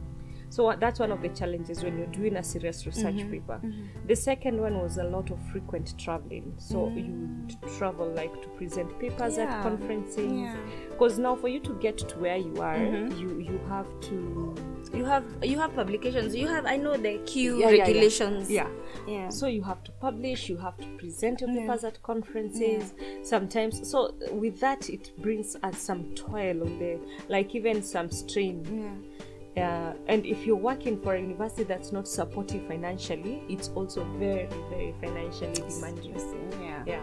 so 0.51 0.75
that's 0.81 0.99
one 0.99 1.13
of 1.13 1.21
the 1.23 1.29
challenges 1.31 1.83
when 1.85 1.97
you're 1.99 2.07
doing 2.09 2.37
a 2.37 2.43
serious 2.43 2.87
research 2.87 3.15
Mm-hmm. 3.17 3.31
paper 3.33 3.61
the 4.07 4.17
second 4.17 4.61
one 4.61 4.79
was 4.79 4.99
a 4.99 5.05
lot 5.05 5.31
of 5.31 5.39
frequent 5.53 5.99
traveling 5.99 6.53
so 6.57 6.89
you 6.89 7.05
would 7.13 7.57
travel 7.77 8.09
like 8.15 8.33
to 8.43 8.49
present 8.51 8.99
papers. 8.99 9.37
Yeah. 9.37 9.45
at 9.59 9.63
conferences 9.63 10.19
Yeah. 10.19 10.55
Mm-hmm. 10.57 10.91
because 10.91 11.19
now 11.19 11.37
for 11.37 11.49
you 11.49 11.61
to 11.61 11.75
get 11.81 11.99
to 11.99 12.19
where 12.19 12.37
you 12.37 12.57
are 12.61 12.77
you 12.79 13.39
you 13.41 13.61
have 13.69 13.89
to 14.09 14.55
You 14.95 15.05
have 15.05 15.25
you 15.43 15.59
have 15.59 15.75
publications. 15.75 16.35
You 16.35 16.49
have 16.49 16.65
I 16.65 16.77
know 16.79 16.97
the 16.97 17.19
Q 17.27 17.59
Yeah, 17.59 17.69
yeah, 17.69 17.71
yeah. 17.77 17.83
regulations. 17.83 18.51
yeah 18.51 18.69
Yeah. 19.07 19.29
so 19.29 19.47
you 19.47 19.63
have 19.63 19.83
to 19.85 19.93
publish 19.93 20.49
you 20.49 20.57
have 20.57 20.77
to 20.79 20.87
present 20.97 21.41
your 21.43 21.51
papers 21.55 21.85
at 21.85 22.03
conferences 22.03 22.95
sometimes 23.23 23.89
so 23.91 24.15
with 24.33 24.59
that 24.61 24.89
it 24.89 25.13
brings 25.21 25.57
us 25.63 25.79
some 25.79 26.15
toil 26.15 26.63
on 26.63 26.79
the 26.79 26.99
like 27.29 27.55
even 27.55 27.83
some 27.83 28.11
strain 28.11 28.57
yeah. 28.65 29.25
Uh, 29.57 29.93
and 30.07 30.25
if 30.27 30.47
you're 30.47 30.57
working 30.57 31.01
for 31.01 31.15
a 31.15 31.21
university 31.21 31.65
that's 31.65 31.93
not 31.93 32.07
supportive 32.07 32.67
financially 32.67 33.43
it's 33.49 33.71
also 33.75 34.05
very 34.19 34.49
very 34.71 34.95
financially 35.01 35.55
demanding. 35.55 36.15
Yeah. 36.61 36.83
yeah. 36.87 37.03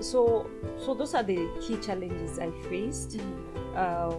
So 0.00 0.50
so 0.78 0.94
those 0.94 1.14
are 1.14 1.22
the 1.22 1.48
key 1.60 1.76
challenges 1.76 2.38
i 2.38 2.50
faced 2.68 3.18
uh, 3.74 4.10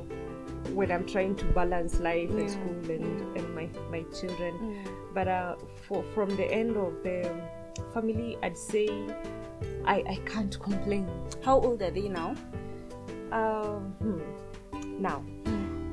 when 0.73 0.91
i'm 0.91 1.05
trying 1.05 1.35
to 1.35 1.45
balance 1.45 1.99
life 1.99 2.29
and 2.29 2.49
school 2.49 2.91
and, 2.91 3.37
and 3.37 3.55
my, 3.55 3.69
my 3.91 4.03
children. 4.17 4.85
But 5.13 5.27
uh, 5.27 5.55
for, 5.87 6.03
from 6.13 6.35
the 6.35 6.45
end 6.45 6.77
of 6.77 7.03
the 7.03 7.31
family 7.93 8.37
i'd 8.43 8.57
say 8.57 8.87
i, 9.85 10.03
I 10.07 10.19
can't 10.25 10.59
complain. 10.59 11.09
How 11.43 11.59
old 11.59 11.81
are 11.81 11.91
they 11.91 12.09
now? 12.09 12.35
um, 13.31 13.95
hmm. 13.99 15.01
now 15.01 15.23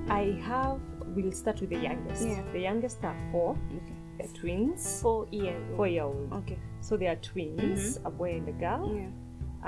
i 0.08 0.38
have 0.42 0.80
we'll 1.14 1.32
start 1.32 1.60
with 1.60 1.70
the 1.70 1.78
youngest 1.78 2.26
Yeah. 2.26 2.42
the 2.52 2.60
youngest 2.60 3.04
are 3.04 3.16
four 3.32 3.56
Okay. 3.76 3.92
they're 4.18 4.28
twins 4.40 5.02
Four 5.02 5.26
years. 5.30 5.62
old. 5.68 5.76
four 5.76 5.86
year 5.88 6.04
old 6.04 6.32
Okay. 6.32 6.58
so 6.80 6.96
they 6.96 7.06
are 7.08 7.16
twins 7.16 7.98
mm-hmm. 7.98 8.06
a 8.06 8.10
boy 8.10 8.30
and 8.36 8.48
a 8.48 8.52
girl 8.52 8.94
Yeah. 8.94 9.10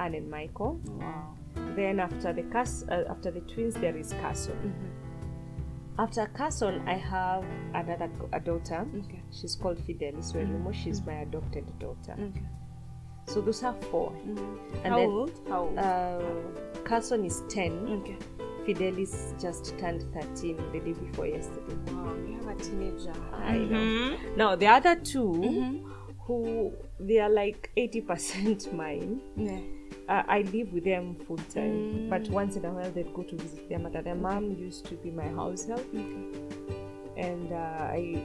anne 0.04 0.14
and 0.14 0.30
michael 0.30 0.80
Wow. 1.00 1.34
then 1.76 2.00
after 2.00 2.32
the 2.32 2.42
Cas- 2.44 2.84
uh, 2.88 3.04
after 3.08 3.30
the 3.30 3.40
twins 3.40 3.74
there 3.74 3.96
is 3.96 4.12
Carson. 4.20 4.54
Mm-hmm. 4.56 4.92
After 5.98 6.26
Carson, 6.26 6.86
I 6.86 6.92
have 6.92 7.42
another 7.72 8.10
a 8.34 8.38
daughter. 8.38 8.86
Okay. 9.04 9.22
She's 9.32 9.54
called 9.56 9.78
Fidelis 9.78 10.34
Werumo. 10.34 10.58
Mm-hmm. 10.68 10.72
She's 10.72 11.00
my 11.06 11.14
adopted 11.22 11.64
daughter. 11.78 12.12
Okay. 12.20 12.42
So 13.28 13.40
those 13.40 13.62
are 13.64 13.72
4 13.90 14.12
And 14.84 14.92
How 14.92 14.96
then 14.98 15.08
old? 15.08 15.32
How 15.48 15.60
old? 15.62 15.78
uh, 15.78 16.20
Carson 16.84 17.24
is 17.24 17.42
ten. 17.48 17.72
okay. 18.02 18.18
Fidelis 18.66 19.40
just 19.40 19.76
turned 19.78 20.02
thirteen 20.12 20.56
the 20.72 20.80
day 20.80 20.92
before 20.92 21.26
yesterday. 21.26 21.74
Wow. 21.92 22.14
You 22.26 22.34
have 22.44 22.58
a 22.58 22.62
teenager. 22.62 23.12
I 23.32 23.58
know. 23.58 24.16
Now 24.36 24.56
the 24.56 24.66
other 24.66 24.96
2 24.96 25.84
who 26.26 26.72
they 26.98 27.20
are 27.20 27.30
like 27.30 27.70
eighty 27.76 28.00
percent 28.00 28.72
mine. 28.80 29.20
Yeah. 29.36 29.60
uh, 30.08 30.22
I 30.26 30.40
live 30.52 30.72
with 30.72 30.84
them 30.84 31.16
full 31.26 31.36
time, 31.54 32.08
but 32.10 32.28
once 32.30 32.56
in 32.56 32.64
a 32.64 32.70
while 32.70 32.90
they'd 32.90 33.12
go 33.14 33.22
to 33.22 33.36
visit 33.36 33.68
their 33.68 33.78
mother. 33.78 34.02
Their 34.02 34.16
mom 34.16 34.50
used 34.56 34.86
to 34.86 34.94
be 34.96 35.10
my 35.10 35.28
house 35.28 35.64
help, 35.66 35.86
and 35.94 37.52
uh, 37.52 37.56
I, 37.56 38.20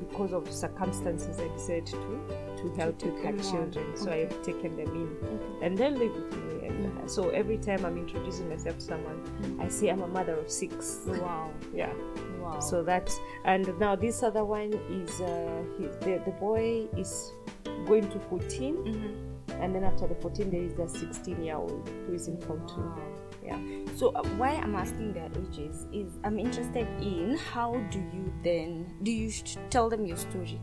because 0.00 0.32
of 0.34 0.52
circumstances, 0.52 1.38
I 1.40 1.48
decided 1.56 1.86
to 1.86 2.20
to 2.62 2.74
help 2.76 3.02
with 3.02 3.22
her 3.24 3.36
children. 3.50 3.96
So 3.96 4.10
I've 4.10 4.42
taken 4.42 4.76
them 4.76 4.88
in, 4.88 5.40
and 5.62 5.76
they 5.76 5.90
live 5.90 6.14
with 6.14 6.36
me. 6.36 6.66
And 6.68 6.98
uh, 6.98 7.06
so 7.06 7.30
every 7.30 7.58
time 7.58 7.84
I'm 7.84 7.96
introducing 7.96 8.48
myself 8.48 8.76
to 8.78 8.84
someone, 8.84 9.58
I 9.60 9.68
say 9.68 9.88
I'm 9.88 10.02
a 10.02 10.08
mother 10.08 10.34
of 10.34 10.50
six. 10.50 11.00
Wow. 11.06 11.50
Yeah. 11.74 11.92
Wow. 12.40 12.60
So 12.60 12.82
that's 12.82 13.20
and 13.44 13.78
now 13.78 13.94
this 13.94 14.22
other 14.22 14.44
one 14.44 14.72
is 14.90 15.20
uh, 15.20 15.62
he, 15.76 15.84
the 16.04 16.22
the 16.24 16.32
boy 16.40 16.88
is 16.96 17.32
going 17.86 18.08
to 18.10 18.18
14 18.30 19.28
and 19.60 19.74
then 19.74 19.84
after 19.84 20.06
the 20.06 20.14
14 20.14 20.50
days, 20.50 20.74
the 20.74 20.88
16 20.88 21.42
year 21.42 21.56
old 21.56 21.88
who 22.06 22.14
is 22.14 22.28
in 22.28 22.40
form 22.40 22.66
two. 22.68 22.92
Yeah. 23.44 23.58
So 23.96 24.10
uh, 24.10 24.22
why 24.36 24.50
I'm 24.50 24.74
asking 24.74 25.12
their 25.14 25.30
ages 25.36 25.86
is 25.92 26.18
I'm 26.24 26.38
interested 26.38 26.86
in 27.02 27.36
how 27.36 27.74
do 27.90 27.98
you 27.98 28.32
then 28.44 28.94
do 29.02 29.10
you 29.10 29.30
sh- 29.30 29.56
tell 29.70 29.88
them 29.88 30.04
your 30.06 30.16
story? 30.16 30.60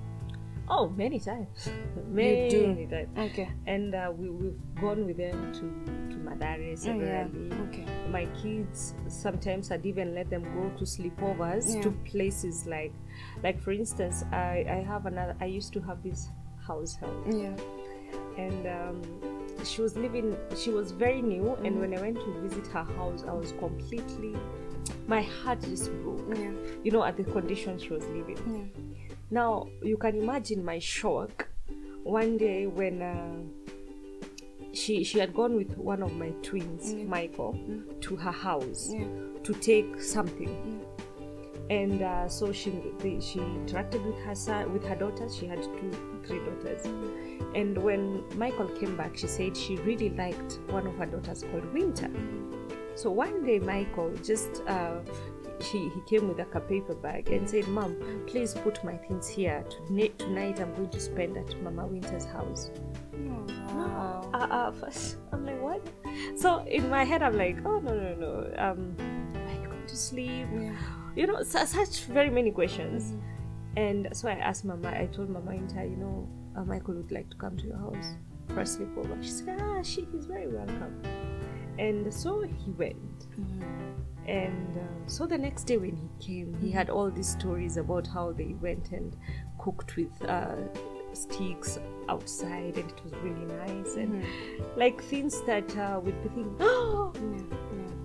Oh, 0.67 0.89
many 0.89 1.19
times. 1.19 1.69
many 2.09 2.49
do? 2.49 2.87
times. 2.87 3.31
Okay. 3.31 3.49
And 3.67 3.93
uh, 3.93 4.11
we, 4.15 4.29
we've 4.29 4.59
gone 4.81 5.05
with 5.05 5.17
them 5.17 5.53
to, 5.53 5.59
to 6.11 6.19
Mathare 6.21 6.59
Yeah. 6.83 7.27
Okay. 7.67 7.85
My 8.09 8.25
kids 8.41 8.95
sometimes 9.07 9.71
I'd 9.71 9.85
even 9.85 10.15
let 10.15 10.29
them 10.29 10.43
go 10.55 10.69
to 10.77 10.83
sleepovers 10.83 11.75
Yeah. 11.75 11.81
to 11.83 11.91
places 12.05 12.65
like, 12.65 12.93
like 13.43 13.61
for 13.61 13.71
instance, 13.71 14.23
I, 14.31 14.65
I 14.69 14.83
have 14.87 15.05
another. 15.05 15.35
I 15.39 15.45
used 15.45 15.71
to 15.73 15.81
have 15.81 16.01
this 16.01 16.29
house 16.65 16.95
help, 16.95 17.13
Yeah. 17.29 17.55
and 18.37 18.65
um, 18.67 19.01
she 19.63 19.81
was 19.81 19.95
living. 19.95 20.35
She 20.57 20.71
was 20.71 20.91
very 20.91 21.21
new, 21.21 21.43
Mm-hmm. 21.43 21.65
and 21.65 21.79
when 21.79 21.95
I 21.97 22.01
went 22.01 22.17
to 22.19 22.41
visit 22.41 22.65
her 22.67 22.83
house, 22.83 23.23
I 23.27 23.33
was 23.33 23.51
completely. 23.59 24.35
My 25.07 25.21
heart 25.21 25.61
just 25.61 25.91
broke. 26.01 26.25
Yeah. 26.35 26.51
You 26.83 26.91
know, 26.91 27.03
at 27.03 27.17
the 27.17 27.23
condition 27.23 27.77
she 27.77 27.89
was 27.89 28.03
living. 28.05 28.37
Yeah. 28.47 28.81
Now 29.35 29.67
you 29.83 29.97
can 29.97 30.15
imagine 30.15 30.63
my 30.63 30.79
shock. 30.79 31.49
One 32.03 32.37
day 32.37 32.67
when 32.67 33.01
uh, 33.01 33.39
she 34.71 35.03
she 35.03 35.19
had 35.19 35.33
gone 35.33 35.55
with 35.57 35.77
one 35.77 36.01
of 36.01 36.13
my 36.13 36.29
twins, 36.41 36.93
Michael, 36.93 37.59
to 37.99 38.15
her 38.15 38.31
house 38.31 38.93
Yeah. 38.93 39.03
to 39.43 39.53
take 39.71 40.01
something, 40.01 40.55
and 41.69 42.01
uh, 42.01 42.29
so 42.29 42.53
she 42.53 42.69
they, 42.99 43.19
she 43.19 43.39
interacted 43.39 44.05
with 44.05 44.17
her 44.23 44.35
son 44.35 44.71
with 44.71 44.85
her 44.85 44.95
daughters. 44.95 45.35
She 45.35 45.47
had 45.47 45.61
two 45.63 45.91
three 46.25 46.39
daughters, 46.47 46.85
and 47.55 47.77
when 47.77 48.23
Michael 48.37 48.69
came 48.79 48.95
back, 48.95 49.17
she 49.17 49.27
said 49.27 49.57
she 49.57 49.75
really 49.89 50.11
liked 50.11 50.59
one 50.69 50.87
of 50.87 50.95
her 50.95 51.05
daughters 51.07 51.43
called 51.51 51.65
Winter. 51.73 52.09
So 52.95 53.11
one 53.11 53.43
day, 53.43 53.59
Michael 53.59 54.13
just 54.23 54.63
uh, 54.67 54.99
she 55.65 55.89
he 55.89 56.01
came 56.05 56.27
with 56.27 56.37
like 56.37 56.55
a 56.55 56.59
paper 56.59 56.95
bag 56.95 57.29
and 57.29 57.49
said, 57.49 57.67
"Mom, 57.67 57.95
please 58.27 58.53
put 58.53 58.83
my 58.83 58.95
things 58.97 59.27
here. 59.27 59.63
Tonight, 59.69 60.17
tonight 60.19 60.59
I'm 60.59 60.73
going 60.75 60.89
to 60.89 60.99
spend 60.99 61.37
at 61.37 61.61
Mama 61.61 61.85
Winter's 61.87 62.25
house." 62.25 62.71
Wow. 63.13 64.29
Uh, 64.33 64.37
uh, 64.37 64.71
first, 64.71 65.17
I'm 65.31 65.45
like, 65.45 65.61
"What?" 65.61 65.81
So 66.37 66.59
in 66.65 66.89
my 66.89 67.03
head, 67.03 67.21
I'm 67.21 67.37
like, 67.37 67.57
"Oh 67.65 67.79
no, 67.79 67.93
no, 67.93 68.15
no. 68.15 68.53
Um, 68.57 68.95
are 69.35 69.61
you 69.61 69.67
going 69.67 69.87
to 69.87 69.97
sleep?" 69.97 70.47
Yeah. 70.53 70.75
You 71.15 71.27
know, 71.27 71.43
su- 71.43 71.65
such 71.65 72.05
very 72.05 72.29
many 72.29 72.51
questions. 72.51 73.13
And 73.77 74.09
so 74.13 74.29
I 74.29 74.33
asked 74.33 74.65
Mama. 74.65 74.89
I 74.89 75.07
told 75.07 75.29
Mama 75.29 75.51
Winter, 75.51 75.83
you 75.83 75.97
know, 75.97 76.27
uh, 76.55 76.63
Michael 76.63 76.95
would 76.95 77.11
like 77.11 77.29
to 77.29 77.37
come 77.37 77.57
to 77.57 77.65
your 77.65 77.77
house 77.77 78.15
for 78.47 78.61
a 78.61 78.63
sleepover. 78.63 79.21
She 79.21 79.29
said, 79.29 79.59
"Ah, 79.61 79.81
she 79.81 80.07
is 80.13 80.25
very 80.25 80.47
welcome." 80.47 81.01
And 81.77 82.13
so 82.13 82.41
he 82.41 82.71
went. 82.71 83.27
And 84.27 84.77
uh, 84.77 85.07
so 85.07 85.27
the 85.27 85.37
next 85.37 85.65
day 85.65 85.77
when 85.77 85.95
he 85.95 86.09
came, 86.19 86.57
he 86.59 86.71
had 86.71 86.89
all 86.89 87.11
these 87.11 87.29
stories 87.29 87.77
about 87.77 88.07
how 88.07 88.31
they 88.31 88.55
went 88.59 88.91
and 88.91 89.15
cooked 89.59 89.95
with 89.95 90.19
uh, 90.23 90.55
sticks 91.13 91.77
outside, 92.09 92.75
and 92.77 92.89
it 92.89 93.03
was 93.03 93.13
really 93.21 93.45
nice, 93.45 93.95
and 93.95 94.25
like 94.75 95.01
things 95.03 95.41
that 95.43 95.77
uh, 95.77 95.99
we'd 96.03 96.21
be 96.23 96.29
thinking, 96.29 96.55
oh, 96.59 97.13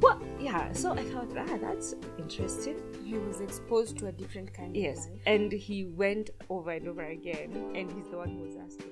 what? 0.01 0.21
Yeah. 0.39 0.73
So 0.73 0.93
I 0.93 1.03
thought, 1.05 1.29
ah, 1.37 1.59
that's 1.61 1.95
interesting. 2.19 2.77
He 3.05 3.15
was 3.15 3.41
exposed 3.41 3.99
to 3.99 4.07
a 4.07 4.13
different 4.13 4.55
kind 4.55 4.71
of 4.71 4.77
Yes, 4.77 5.11
and 5.27 5.51
he 5.51 5.85
went 5.85 6.31
over 6.49 6.71
and 6.71 6.89
over 6.89 7.05
again, 7.05 7.73
and 7.75 7.91
he's 7.93 8.09
the 8.11 8.17
one 8.17 8.29
who 8.29 8.43
was 8.43 8.57
asking 8.57 8.87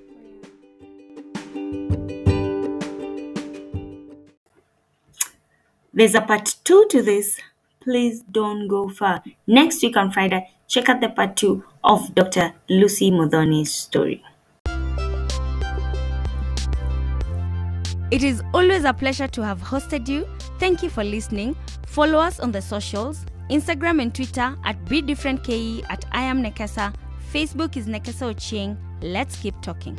There's 5.93 6.13
a 6.15 6.21
part 6.21 6.55
two 6.63 6.85
to 6.89 7.01
this. 7.01 7.39
Please 7.81 8.21
don't 8.31 8.67
go 8.67 8.89
far. 8.89 9.23
Next 9.47 9.81
week 9.81 9.97
on 9.97 10.11
Friday, 10.11 10.47
check 10.67 10.87
out 10.89 11.01
the 11.01 11.09
part 11.09 11.35
two 11.35 11.63
of 11.83 12.13
Dr. 12.13 12.53
Lucy 12.69 13.09
Modoni's 13.09 13.73
story. 13.73 14.23
It 18.11 18.23
is 18.23 18.41
always 18.53 18.83
a 18.85 18.93
pleasure 18.93 19.27
to 19.27 19.43
have 19.43 19.59
hosted 19.61 20.07
you. 20.07 20.27
Thank 20.59 20.83
you 20.83 20.89
for 20.89 21.03
listening. 21.03 21.55
Follow 21.87 22.19
us 22.19 22.39
on 22.39 22.51
the 22.51 22.61
socials 22.61 23.25
Instagram 23.49 23.99
and 23.99 24.13
Twitter 24.13 24.55
at 24.65 24.85
Be 24.85 25.01
Different 25.01 25.43
KE, 25.43 25.83
at 25.89 26.05
I 26.11 26.21
am 26.21 26.43
Nekesa. 26.43 26.93
Facebook 27.33 27.77
is 27.77 27.87
Nekesa 27.87 28.33
Ochieng. 28.33 28.77
Let's 29.01 29.35
keep 29.37 29.59
talking. 29.61 29.97